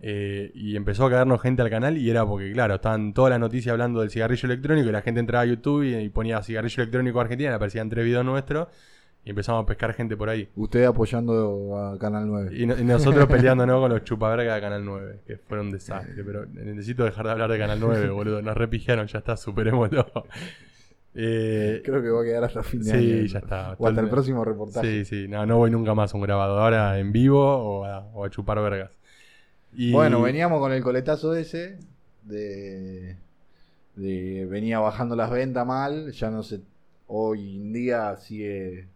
[0.03, 3.39] Eh, y empezó a caernos gente al canal y era porque, claro, estaban todas las
[3.39, 7.21] noticias hablando del cigarrillo electrónico y la gente entraba a YouTube y, ponía cigarrillo electrónico
[7.21, 8.67] Argentina, aparecían tres videos nuestros
[9.23, 10.49] y empezamos a pescar gente por ahí.
[10.55, 12.57] Usted apoyando a Canal 9.
[12.57, 16.23] Y, no- y nosotros peleándonos con los chupavergas de Canal 9, que fueron un desastre.
[16.23, 18.41] Pero necesito dejar de hablar de Canal 9, boludo.
[18.41, 20.05] Nos repijaron, ya está, superémoslo.
[21.13, 23.25] Eh, Creo que va a quedar hasta fin de sí, año.
[23.27, 23.75] ya está.
[23.77, 25.03] O hasta el próximo reportaje.
[25.03, 26.59] Sí, sí, no, no voy nunca más a un grabado.
[26.59, 28.89] Ahora en vivo o a, o a chupar vergas.
[29.73, 31.77] Y- Bueno, veníamos con el coletazo ese
[32.23, 33.15] de,
[33.95, 36.61] de venía bajando las ventas mal, ya no sé,
[37.07, 38.87] hoy en día sigue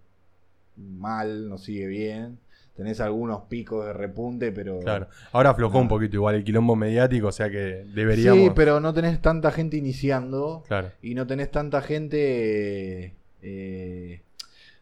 [0.77, 2.39] mal, no sigue bien.
[2.75, 5.07] Tenés algunos picos de repunte, pero Claro.
[5.31, 5.83] Ahora aflojó No.
[5.83, 8.43] un poquito igual el quilombo mediático, o sea que deberíamos.
[8.43, 10.91] Sí, pero no tenés tanta gente iniciando Claro.
[11.01, 14.21] y no tenés tanta gente eh,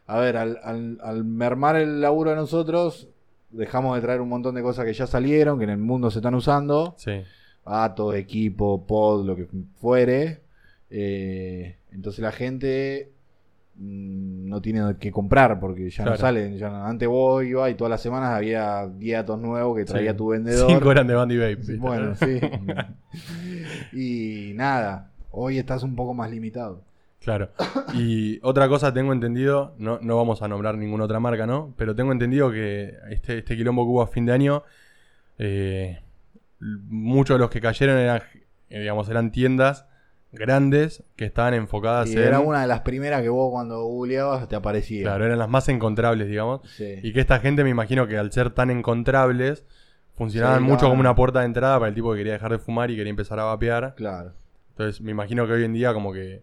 [0.06, 3.08] a ver, al, al- al mermar el laburo de nosotros,
[3.50, 6.18] dejamos de traer un montón de cosas que ya salieron, que en el mundo se
[6.18, 6.94] están usando.
[6.98, 7.22] Sí.
[7.64, 9.46] Atos, equipo, pod, lo que
[9.80, 10.40] fuere.
[10.90, 13.10] Eh, entonces la gente
[13.76, 16.10] no tiene que comprar porque ya Claro.
[16.12, 16.56] no salen.
[16.58, 20.12] Ya no- antes vos ibas y todas las semanas había 10 atos nuevos que traía
[20.12, 20.16] Sí.
[20.16, 20.70] tu vendedor.
[20.70, 21.54] Cinco eran de Bandy Vape.
[21.56, 21.76] ¿viste?
[21.76, 22.40] Bueno, sí.
[23.92, 26.82] y nada, hoy estás un poco más limitado.
[27.20, 27.50] Claro.
[27.94, 31.72] Y otra cosa tengo entendido, no, no vamos a nombrar ninguna otra marca, ¿no?
[31.78, 34.62] Pero tengo entendido que este, este quilombo que hubo a fin de año,
[35.38, 36.00] eh,
[36.60, 38.20] muchos de los que cayeron eran,
[38.68, 39.86] eh, digamos, eran tiendas
[40.34, 42.18] grandes que estaban enfocadas Y en...
[42.22, 45.02] era una de las primeras que vos cuando googleabas te aparecía.
[45.02, 46.60] Claro, eran las más encontrables, digamos.
[46.76, 46.96] Sí.
[47.02, 49.64] Y que esta gente me imagino que al ser tan encontrables,
[50.16, 50.90] funcionaban Sí, mucho claro.
[50.90, 53.10] como una puerta de entrada para el tipo que quería dejar de fumar y quería
[53.10, 53.94] empezar a vapear.
[53.96, 54.32] Claro.
[54.70, 56.42] Entonces me imagino que hoy en día como que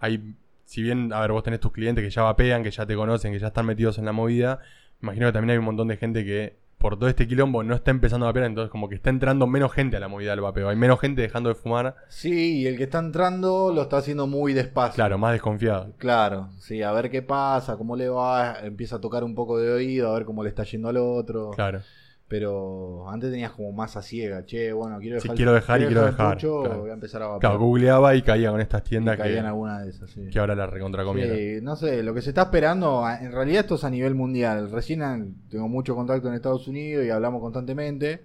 [0.00, 2.94] hay, si bien, a ver, vos tenés tus clientes que ya vapean, que ya te
[2.94, 4.60] conocen, que ya están metidos en la movida,
[5.00, 7.74] me imagino que también hay un montón de gente que por todo este quilombo no
[7.74, 10.40] está empezando a vapear, entonces como que está entrando menos gente a la movida del
[10.40, 10.68] vapeo.
[10.68, 14.26] Hay menos gente dejando de fumar, Sí, y el que está entrando lo está haciendo
[14.26, 14.94] muy despacio.
[14.94, 15.92] claro, más desconfiado.
[15.98, 19.72] Claro, sí, a ver qué pasa, cómo le va, empieza a tocar un poco de
[19.72, 21.50] oído, a ver cómo le está yendo al otro.
[21.50, 21.80] Claro.
[22.28, 26.04] Pero antes tenías como masa ciega, che, bueno, quiero Sí, dejar, quiero dejar y quiero
[26.04, 26.80] dejar, pucho, claro.
[26.80, 27.38] voy a empezar a.
[27.38, 30.28] Claro, googleaba y caía con estas Y tiendas caía que, en alguna de esas, sí.
[30.30, 31.34] que ahora la recontra comieron.
[31.34, 34.14] Sí, no sé, lo que se está esperando, a- en realidad esto es a nivel
[34.14, 34.70] mundial.
[34.70, 38.24] Recién tengo mucho contacto en Estados Unidos y hablamos constantemente.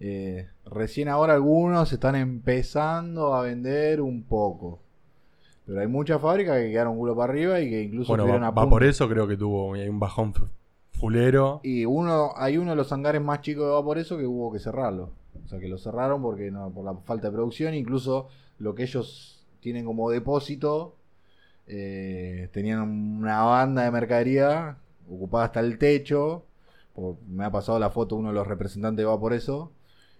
[0.00, 4.80] Eh, recién ahora algunos están empezando a vender un poco.
[5.66, 8.50] Pero hay muchas fábricas que quedaron culo para arriba y que incluso Bueno, va, a
[8.50, 10.32] va por eso creo que tuvo hay un bajón
[10.96, 11.60] fulero.
[11.62, 14.52] Y uno, hay uno de los hangares más chicos que va por eso que hubo
[14.52, 15.10] que cerrarlo.
[15.44, 17.74] O sea, que lo cerraron porque no, por la falta de producción.
[17.74, 18.28] Incluso
[18.58, 20.96] lo que ellos tienen como depósito
[21.66, 24.76] eh, tenían una banda de mercadería
[25.10, 26.44] ocupada hasta el techo.
[27.28, 29.70] Me ha pasado la foto, uno de los representantes va por eso.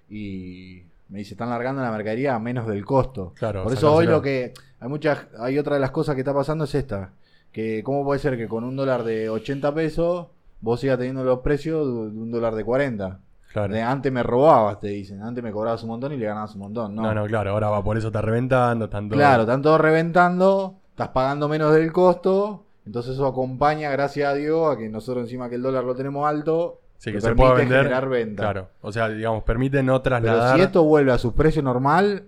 [0.08, 3.32] Y me dice, están largando la mercadería a menos del costo.
[3.36, 4.52] Claro, por eso hoy lo que...
[4.78, 7.12] Hay muchas, hay otra de las cosas que está pasando es esta.
[7.50, 10.26] Que cómo puede ser que con un dólar de 80 pesos
[10.60, 13.20] vos sigas teniendo los precios de un dólar de 40.
[13.52, 13.72] Claro.
[13.72, 15.22] De antes me robabas, te dicen.
[15.22, 16.94] Antes me cobrabas un montón y le ganabas un montón.
[16.94, 19.14] No, No, no, claro, ahora va por eso está reventando, tanto.
[19.14, 24.74] Claro, están todos reventando, estás pagando menos del costo, entonces eso acompaña, gracias a Dios,
[24.74, 27.54] a que nosotros encima que el dólar lo tenemos alto, Sí, que se permite pueda
[27.58, 27.78] vender.
[27.84, 28.42] generar venta.
[28.42, 28.68] Claro.
[28.80, 30.56] O sea, digamos, permite no Pero trasladar.
[30.56, 32.24] si esto vuelve a su precio normal,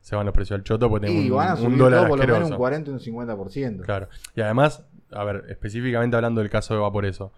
[0.00, 2.00] Se van los precios al choto porque y tenemos un, van a un subir dólar
[2.00, 3.80] todo por lo menos un 40 y un 50%.
[3.82, 4.08] Claro.
[4.34, 7.32] Y además, a ver, específicamente hablando del caso de Vaporeso.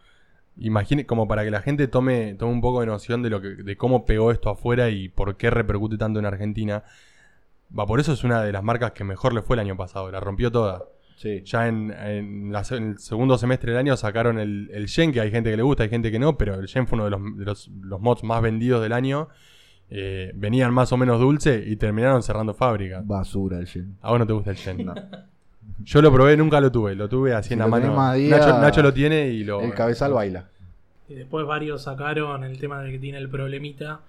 [0.59, 3.49] Imagine, como para que la gente tome, tome un poco de noción de lo que,
[3.49, 6.85] de cómo pegó esto afuera y por qué repercute tanto en Argentina.
[7.71, 10.53] Vaporeso es una de las marcas que mejor le fue el año pasado, la rompió
[10.53, 10.85] toda.
[11.17, 11.43] Sí.
[11.45, 15.13] Ya en, en la se- en el segundo semestre del año sacaron el, el Gen,
[15.13, 17.05] que hay gente que le gusta, hay gente que no, pero el Gen fue uno
[17.05, 19.29] de los, de los, los mods más vendidos del año.
[19.91, 23.03] Eh, venían más o menos dulce y terminaron cerrando fábrica.
[23.05, 23.97] Basura el Gen.
[24.03, 24.87] A vos no te gusta el Gen.
[25.85, 26.95] Yo lo probé, nunca lo tuve.
[26.95, 27.83] Lo tuve así Si en la mano.
[27.83, 29.61] tenés más día, Nacho, Nacho lo tiene y lo.
[29.61, 30.49] El cabezal baila.
[31.09, 34.01] Y después varios sacaron el tema de que tiene el problemita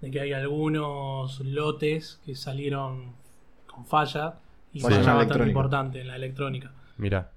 [0.00, 3.12] de que hay algunos lotes que salieron
[3.66, 4.34] con falla
[4.72, 5.50] y Falla la bastante electrónica.
[5.50, 6.72] importante en la electrónica.
[6.96, 7.30] Mira.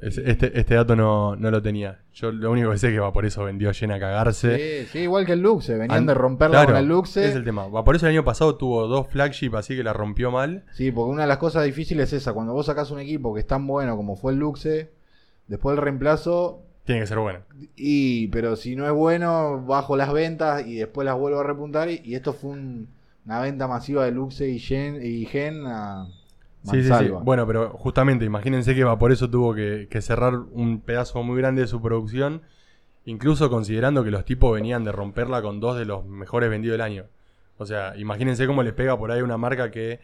[0.00, 2.00] Este, este dato no, no lo tenía.
[2.14, 4.84] Yo lo único que sé es que va por eso vendió Gen a cagarse.
[4.84, 5.74] Sí, sí, igual que el Luxe.
[5.76, 7.28] Venían An- de romperla Claro, con el Luxe.
[7.28, 7.68] Es el tema.
[7.68, 10.64] Va por eso el año pasado tuvo dos flagship así que la rompió mal.
[10.72, 12.32] Sí, porque una de las cosas difíciles es esa.
[12.32, 14.90] Cuando vos sacás un equipo que es tan bueno como fue el Luxe,
[15.46, 17.40] después el reemplazo Tiene que ser bueno.
[17.76, 21.90] Y, pero si no es bueno, bajo las ventas y después las vuelvo a repuntar.
[21.90, 22.88] Y, y esto fue un-
[23.24, 26.08] una venta masiva de Luxe y Gen, y Gen a
[26.64, 27.08] Sí, sí, sí.
[27.08, 31.38] Bueno, pero justamente, imagínense que va por eso tuvo que, que cerrar un pedazo muy
[31.38, 32.42] grande de su producción,
[33.04, 36.82] incluso considerando que los tipos venían de romperla con dos de los mejores vendidos del
[36.82, 37.04] año.
[37.58, 40.00] O sea, imagínense cómo les pega por ahí una marca que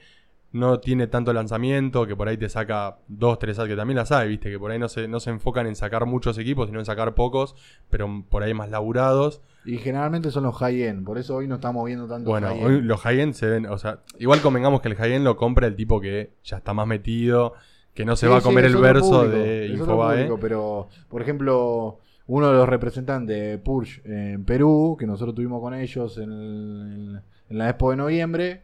[0.52, 4.28] no tiene tanto lanzamiento, que por ahí te saca dos, tres, que también las hay,
[4.28, 6.86] viste, que por ahí no se, no se enfocan en sacar muchos equipos, sino en
[6.86, 7.54] sacar pocos,
[7.90, 9.42] pero por ahí más laburados.
[9.68, 11.04] Y generalmente son los high-end.
[11.04, 12.66] Por eso hoy no estamos viendo tanto Bueno, high-end.
[12.66, 15.76] hoy los high-end se ven, o sea, igual convengamos que el high-end lo compra el
[15.76, 17.52] tipo que ya está más metido,
[17.92, 20.16] que no se Sí, va a comer el verso público, de Infobae.
[20.24, 21.98] público, pero, por ejemplo,
[22.28, 27.20] uno de los representantes de Purge en Perú, que nosotros tuvimos con ellos en, el-
[27.50, 28.62] en la expo de noviembre,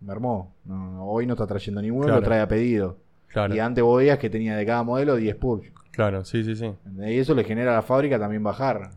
[0.00, 0.54] me armó.
[0.64, 2.20] No, no, hoy no está trayendo ninguno, Claro.
[2.20, 2.98] lo trae a pedido.
[3.28, 5.72] Claro, Y antes vos veías que tenía de cada modelo 10 Purge.
[5.90, 6.72] claro, sí, sí, sí.
[6.98, 8.90] Y eso le genera a la fábrica también bajar.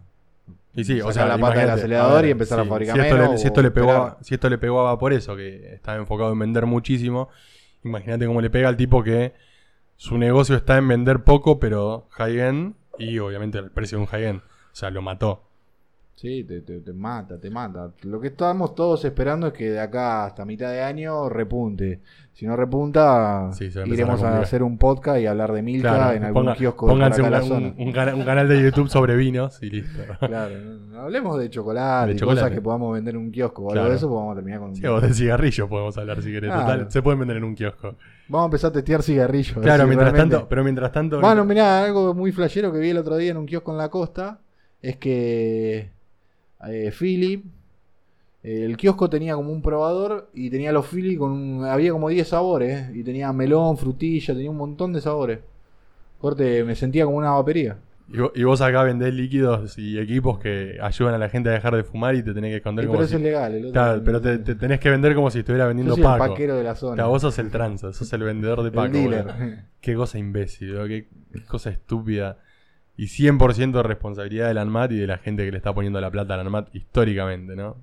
[0.77, 3.15] Y sí, o sea, la pata del acelerador ver, y empezar a fabricar si esto,
[3.15, 5.73] menos le, si esto le pegó a, si esto le pegó a por eso, que
[5.73, 7.29] estaba enfocado en vender muchísimo,
[7.83, 9.33] imagínate cómo le pega al tipo que
[9.95, 14.41] su negocio está en vender poco, pero high-end, y obviamente el precio de un high-end.
[14.41, 15.46] O sea, lo mató.
[16.19, 17.91] Sí, te, te- te mata, te mata.
[18.01, 21.99] Lo que estamos todos esperando es que de acá hasta mitad de año repunte.
[22.33, 26.23] Si no repunta, Sí, iremos a hacer un podcast y hablar de Milka Claro, en
[26.23, 27.67] algún ponga- kiosco pónganse un, de la zona.
[27.67, 29.99] un- un cana- un canal de YouTube sobre vinos y listo.
[30.19, 32.41] Claro, no- hablemos de chocolate, De chocolate.
[32.41, 34.75] cosas que podamos vender en un kiosco o algo de eso, a terminar con un
[34.75, 36.49] Sí, o de cigarrillos podemos hablar si querés.
[36.51, 36.65] Claro.
[36.65, 37.95] Total, se pueden vender en un kiosco.
[38.27, 39.55] Vamos a empezar a testear cigarrillos.
[39.61, 41.21] Claro, mientras realmente- tanto, pero mientras tanto.
[41.21, 43.89] Bueno, mirá, algo muy flashero que vi el otro día en un kiosco en la
[43.89, 44.39] costa
[44.81, 45.91] es que
[46.67, 47.45] eh, Philip,
[48.43, 52.09] eh, el kiosco tenía como un probador y tenía los Philip con un- había como
[52.09, 55.39] 10 sabores y tenía melón, frutilla, tenía un montón de sabores.
[56.19, 57.77] Corte, me sentía como una vapería.
[58.09, 61.51] Y vo- y vos acá vendés líquidos y equipos que ayudan a la gente a
[61.51, 63.13] dejar de fumar y te tenés que esconder Sí, como pero si...
[63.15, 63.53] eso es legal.
[63.53, 66.01] el otro- Claro, pero te, te tenés que vender como si estuviera Yo vendiendo el
[66.01, 66.27] Paco.
[66.29, 66.95] paquero de la zona.
[66.95, 68.93] Claro, vos sos el tranza, sos el vendedor de Paco.
[69.81, 71.07] Qué cosa imbécil, qué
[71.47, 72.37] cosa estúpida.
[72.97, 76.09] Y 100% de responsabilidad del ANMAT y de la gente que le está poniendo la
[76.09, 77.77] plata al ANMAT históricamente, ¿no?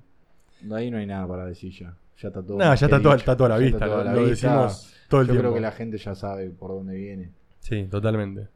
[0.61, 1.95] De ahí no hay nada para decir ya.
[2.21, 2.57] Ya está todo.
[2.57, 3.13] No, ya está, dicho.
[3.15, 4.47] está toda la Ya vista, toda lo, la lo vista.
[4.47, 5.49] decimos todo el Yo tiempo.
[5.49, 7.31] creo que la gente ya sabe por dónde viene.
[7.59, 8.47] Sí, totalmente.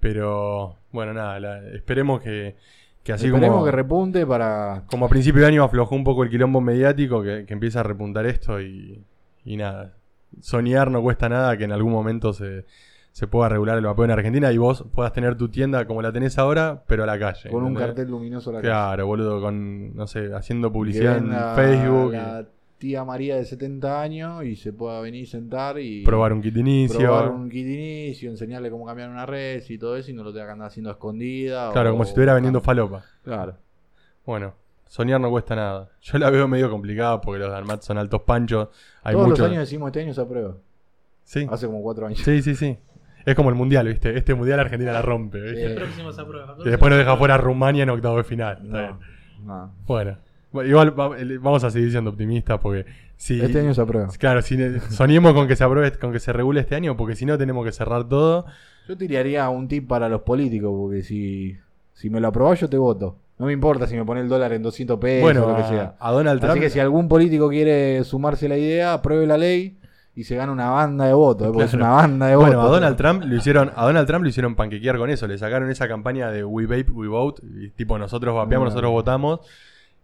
[0.00, 2.56] Pero, bueno, nada, la- esperemos que,
[3.02, 3.64] que así Esperemos como...
[3.64, 4.84] que repunte para.
[4.86, 7.82] Como a principio de año aflojó un poco el quilombo mediático, que, que empieza a
[7.82, 9.02] repuntar esto y,
[9.44, 9.94] y nada.
[10.40, 12.64] Soñar no cuesta nada que en algún momento se,
[13.18, 16.12] se pueda regular el vapeo en Argentina y vos puedas tener tu tienda como la
[16.12, 17.50] tenés ahora, pero a la calle.
[17.50, 17.86] Con un ¿entendés?
[17.88, 22.46] cartel luminoso a la Claro, boludo, con, no sé, haciendo publicidad en Facebook, La
[22.78, 26.02] tía María de 70 años y se pueda venir sentar y.
[26.02, 26.96] y probar un kit inicio.
[27.00, 30.32] probar un kit inicio, enseñarle cómo cambiar una red y todo eso y no lo
[30.32, 31.72] tenga que andar haciendo a escondida.
[31.72, 33.02] Claro, o- como si estuviera vendiendo falopa.
[33.24, 33.56] Claro.
[34.24, 34.54] Bueno,
[34.86, 35.88] soñar no cuesta nada.
[36.02, 38.68] Yo la veo medio complicada porque los Dalmat son altos panchos.
[39.02, 39.40] Hay Todos muchos.
[39.40, 40.54] los años decimos este año se aprueba.
[41.24, 41.46] Sí.
[41.50, 42.20] Hace como cuatro años.
[42.20, 42.78] sí, sí, sí.
[43.28, 44.16] Es como el mundial, ¿viste?
[44.16, 45.64] Este mundial Argentina la rompe, ¿viste?
[45.66, 46.56] El próximo se aprueba.
[46.64, 48.58] Y después nos deja fuera a Rumania en octavo de final.
[48.64, 48.94] Está bien.
[49.44, 49.72] No, no.
[49.86, 50.16] Bueno.
[50.64, 53.38] Igual el- vamos a seguir siendo optimistas porque si.
[53.40, 54.08] Este año se aprueba.
[54.18, 54.56] Claro, si
[54.90, 57.64] soñemos con que se apruebe, con que se regule este año, porque si no tenemos
[57.66, 58.46] que cerrar todo.
[58.88, 61.58] Yo tiraría un tip para los políticos, porque si,
[61.92, 63.18] si me lo aprobás yo te voto.
[63.38, 65.62] No me importa si me pone el dólar en 200 pesos bueno, o lo que
[65.62, 65.94] a, sea.
[66.00, 66.52] a Donald Trump.
[66.52, 69.76] Así que si algún político quiere sumarse a la idea, apruebe la ley
[70.18, 71.50] y se gana una banda de votos, ¿eh?
[71.52, 72.56] porque es una banda de votos.
[72.56, 75.28] Bueno, a Donald Trump lo hicieron, a Donald Trump lo hicieron panquequear con eso.
[75.28, 77.40] Le sacaron esa campaña de We Vape, We Vote.
[77.46, 79.42] Y tipo, nosotros vapeamos, nosotros votamos.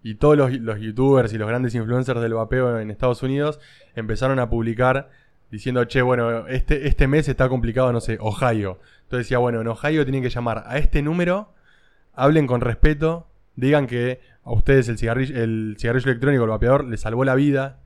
[0.04, 3.58] Y todos los, los youtubers y los grandes influencers del vapeo en Estados Unidos
[3.96, 5.10] empezaron a publicar
[5.50, 8.78] diciendo, che, bueno, este, este mes está complicado, no sé, Ohio.
[9.02, 11.48] Entonces decía, bueno, en Ohio tienen que llamar a este número,
[12.12, 17.00] hablen con respeto, digan que a ustedes el cigarrillo, el cigarrillo electrónico, el vapeador, les
[17.00, 17.80] salvó la vida,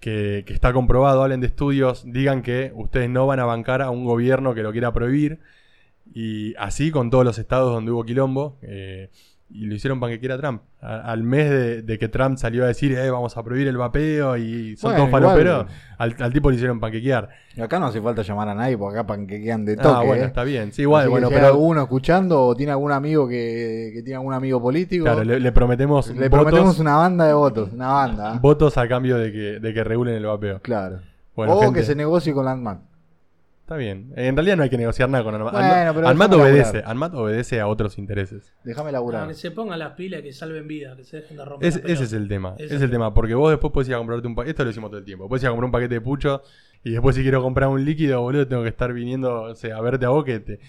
[0.00, 3.90] que, que está comprobado, hablen de estudios, digan que ustedes no van a bancar a
[3.90, 5.40] un gobierno que lo quiera prohibir.
[6.14, 8.58] Y así con todos los estados donde hubo quilombo.
[8.62, 9.10] eh,
[9.48, 10.62] y lo hicieron panquequera Trump.
[10.80, 13.76] A- al mes de, de que Trump salió a decir, eh, vamos a prohibir el
[13.76, 15.66] vapeo y son Bueno, todos faloperos,
[15.98, 17.28] al, al tipo le hicieron panquequear.
[17.56, 20.06] Y acá no hace falta llamar a nadie, porque acá panquequean de Ah, toque.
[20.06, 20.26] bueno, ¿eh?
[20.26, 20.72] está bien.
[20.72, 24.02] Sí, igual, Así que bueno, hay pero alguno escuchando o tiene algún amigo que, que
[24.02, 27.70] tiene algún amigo político, claro, le, le prometemos, le votos, prometemos una banda de votos,
[27.72, 28.38] una banda.
[28.40, 30.60] votos a cambio de que, de que regulen el vapeo.
[30.60, 31.00] Claro.
[31.34, 32.80] Bueno, o gente, que se negocie con Landman.
[33.66, 34.12] Está bien.
[34.14, 35.52] En realidad no hay que negociar nada con Anmat.
[35.52, 35.68] Bueno,
[36.28, 37.14] déjame obedece, laburar.
[37.16, 38.54] Obedece a otros intereses.
[38.62, 39.26] Déjame laburar.
[39.26, 41.68] que se pongan las pilas, que salven vidas, que se dejen de romper.
[41.68, 42.54] Es- ese es el tema.
[42.58, 43.12] Ese es el tema.
[43.12, 44.50] Porque vos después podés ir a comprarte un paquete.
[44.52, 45.28] Esto lo decimos todo el tiempo.
[45.28, 46.42] Puedes ir a comprar un paquete de pucho.
[46.84, 49.80] Y después, si quiero comprar un líquido, boludo, tengo que estar viniendo o sea, a
[49.80, 50.60] verte a vos que te.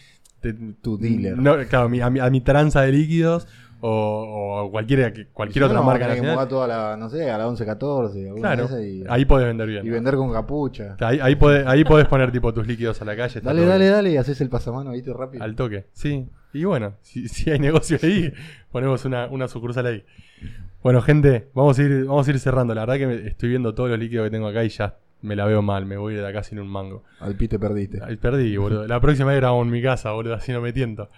[0.41, 1.38] te- Tu dealer.
[1.38, 3.48] No, claro, a mi, a mi- a mi tranza de líquidos.
[3.80, 5.14] O, o cualquier
[5.62, 6.48] no, otra no, marca que nacional.
[6.48, 8.28] toda la, no sé, a la 11-14.
[8.28, 8.82] alguna Claro.
[8.82, 9.86] y, Ahí podés vender bien.
[9.86, 10.96] y vender con capucha.
[11.00, 13.40] Ahí, ahí, podés, ahí podés poner tipo tus líquidos a la calle.
[13.40, 13.92] Dale, dale, bien.
[13.94, 15.44] dale y haces el pasamano, viste, rápido.
[15.44, 15.86] Al toque.
[15.94, 16.28] Sí.
[16.54, 18.34] Y bueno, si, si hay negocio ahí,
[18.72, 20.04] ponemos una, una sucursal ahí.
[20.82, 22.74] Bueno, gente, vamos a ir, vamos a ir cerrando.
[22.74, 25.36] La verdad que me- estoy viendo todos los líquidos que tengo acá y ya me
[25.36, 25.86] la veo mal.
[25.86, 27.04] Me voy de acá sin un mango.
[27.20, 28.00] Al pite perdiste.
[28.04, 28.88] Ay, perdí, boludo.
[28.88, 31.10] La próxima vez grabamos en mi casa, boludo, así no me tiento.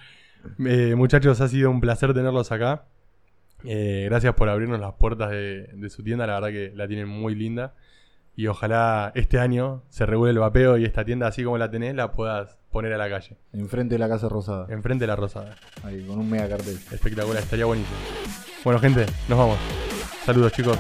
[0.66, 2.86] Eh, muchachos, ha sido un placer tenerlos acá.
[3.64, 7.08] Eh, gracias por abrirnos las puertas de, de su tienda, la verdad que la tienen
[7.08, 7.74] muy linda.
[8.36, 11.94] Y ojalá este año se regule el vapeo y esta tienda, así como la tenés,
[11.94, 13.38] la puedas poner a la calle.
[13.52, 14.68] Enfrente de la Casa Rosada.
[14.70, 15.56] Enfrente de la rosada.
[15.84, 16.80] Ahí, con un mega cartel.
[16.92, 17.98] Espectacular, estaría buenísimo.
[18.64, 19.58] Bueno, gente, nos vamos.
[20.24, 20.80] Saludos, chicos.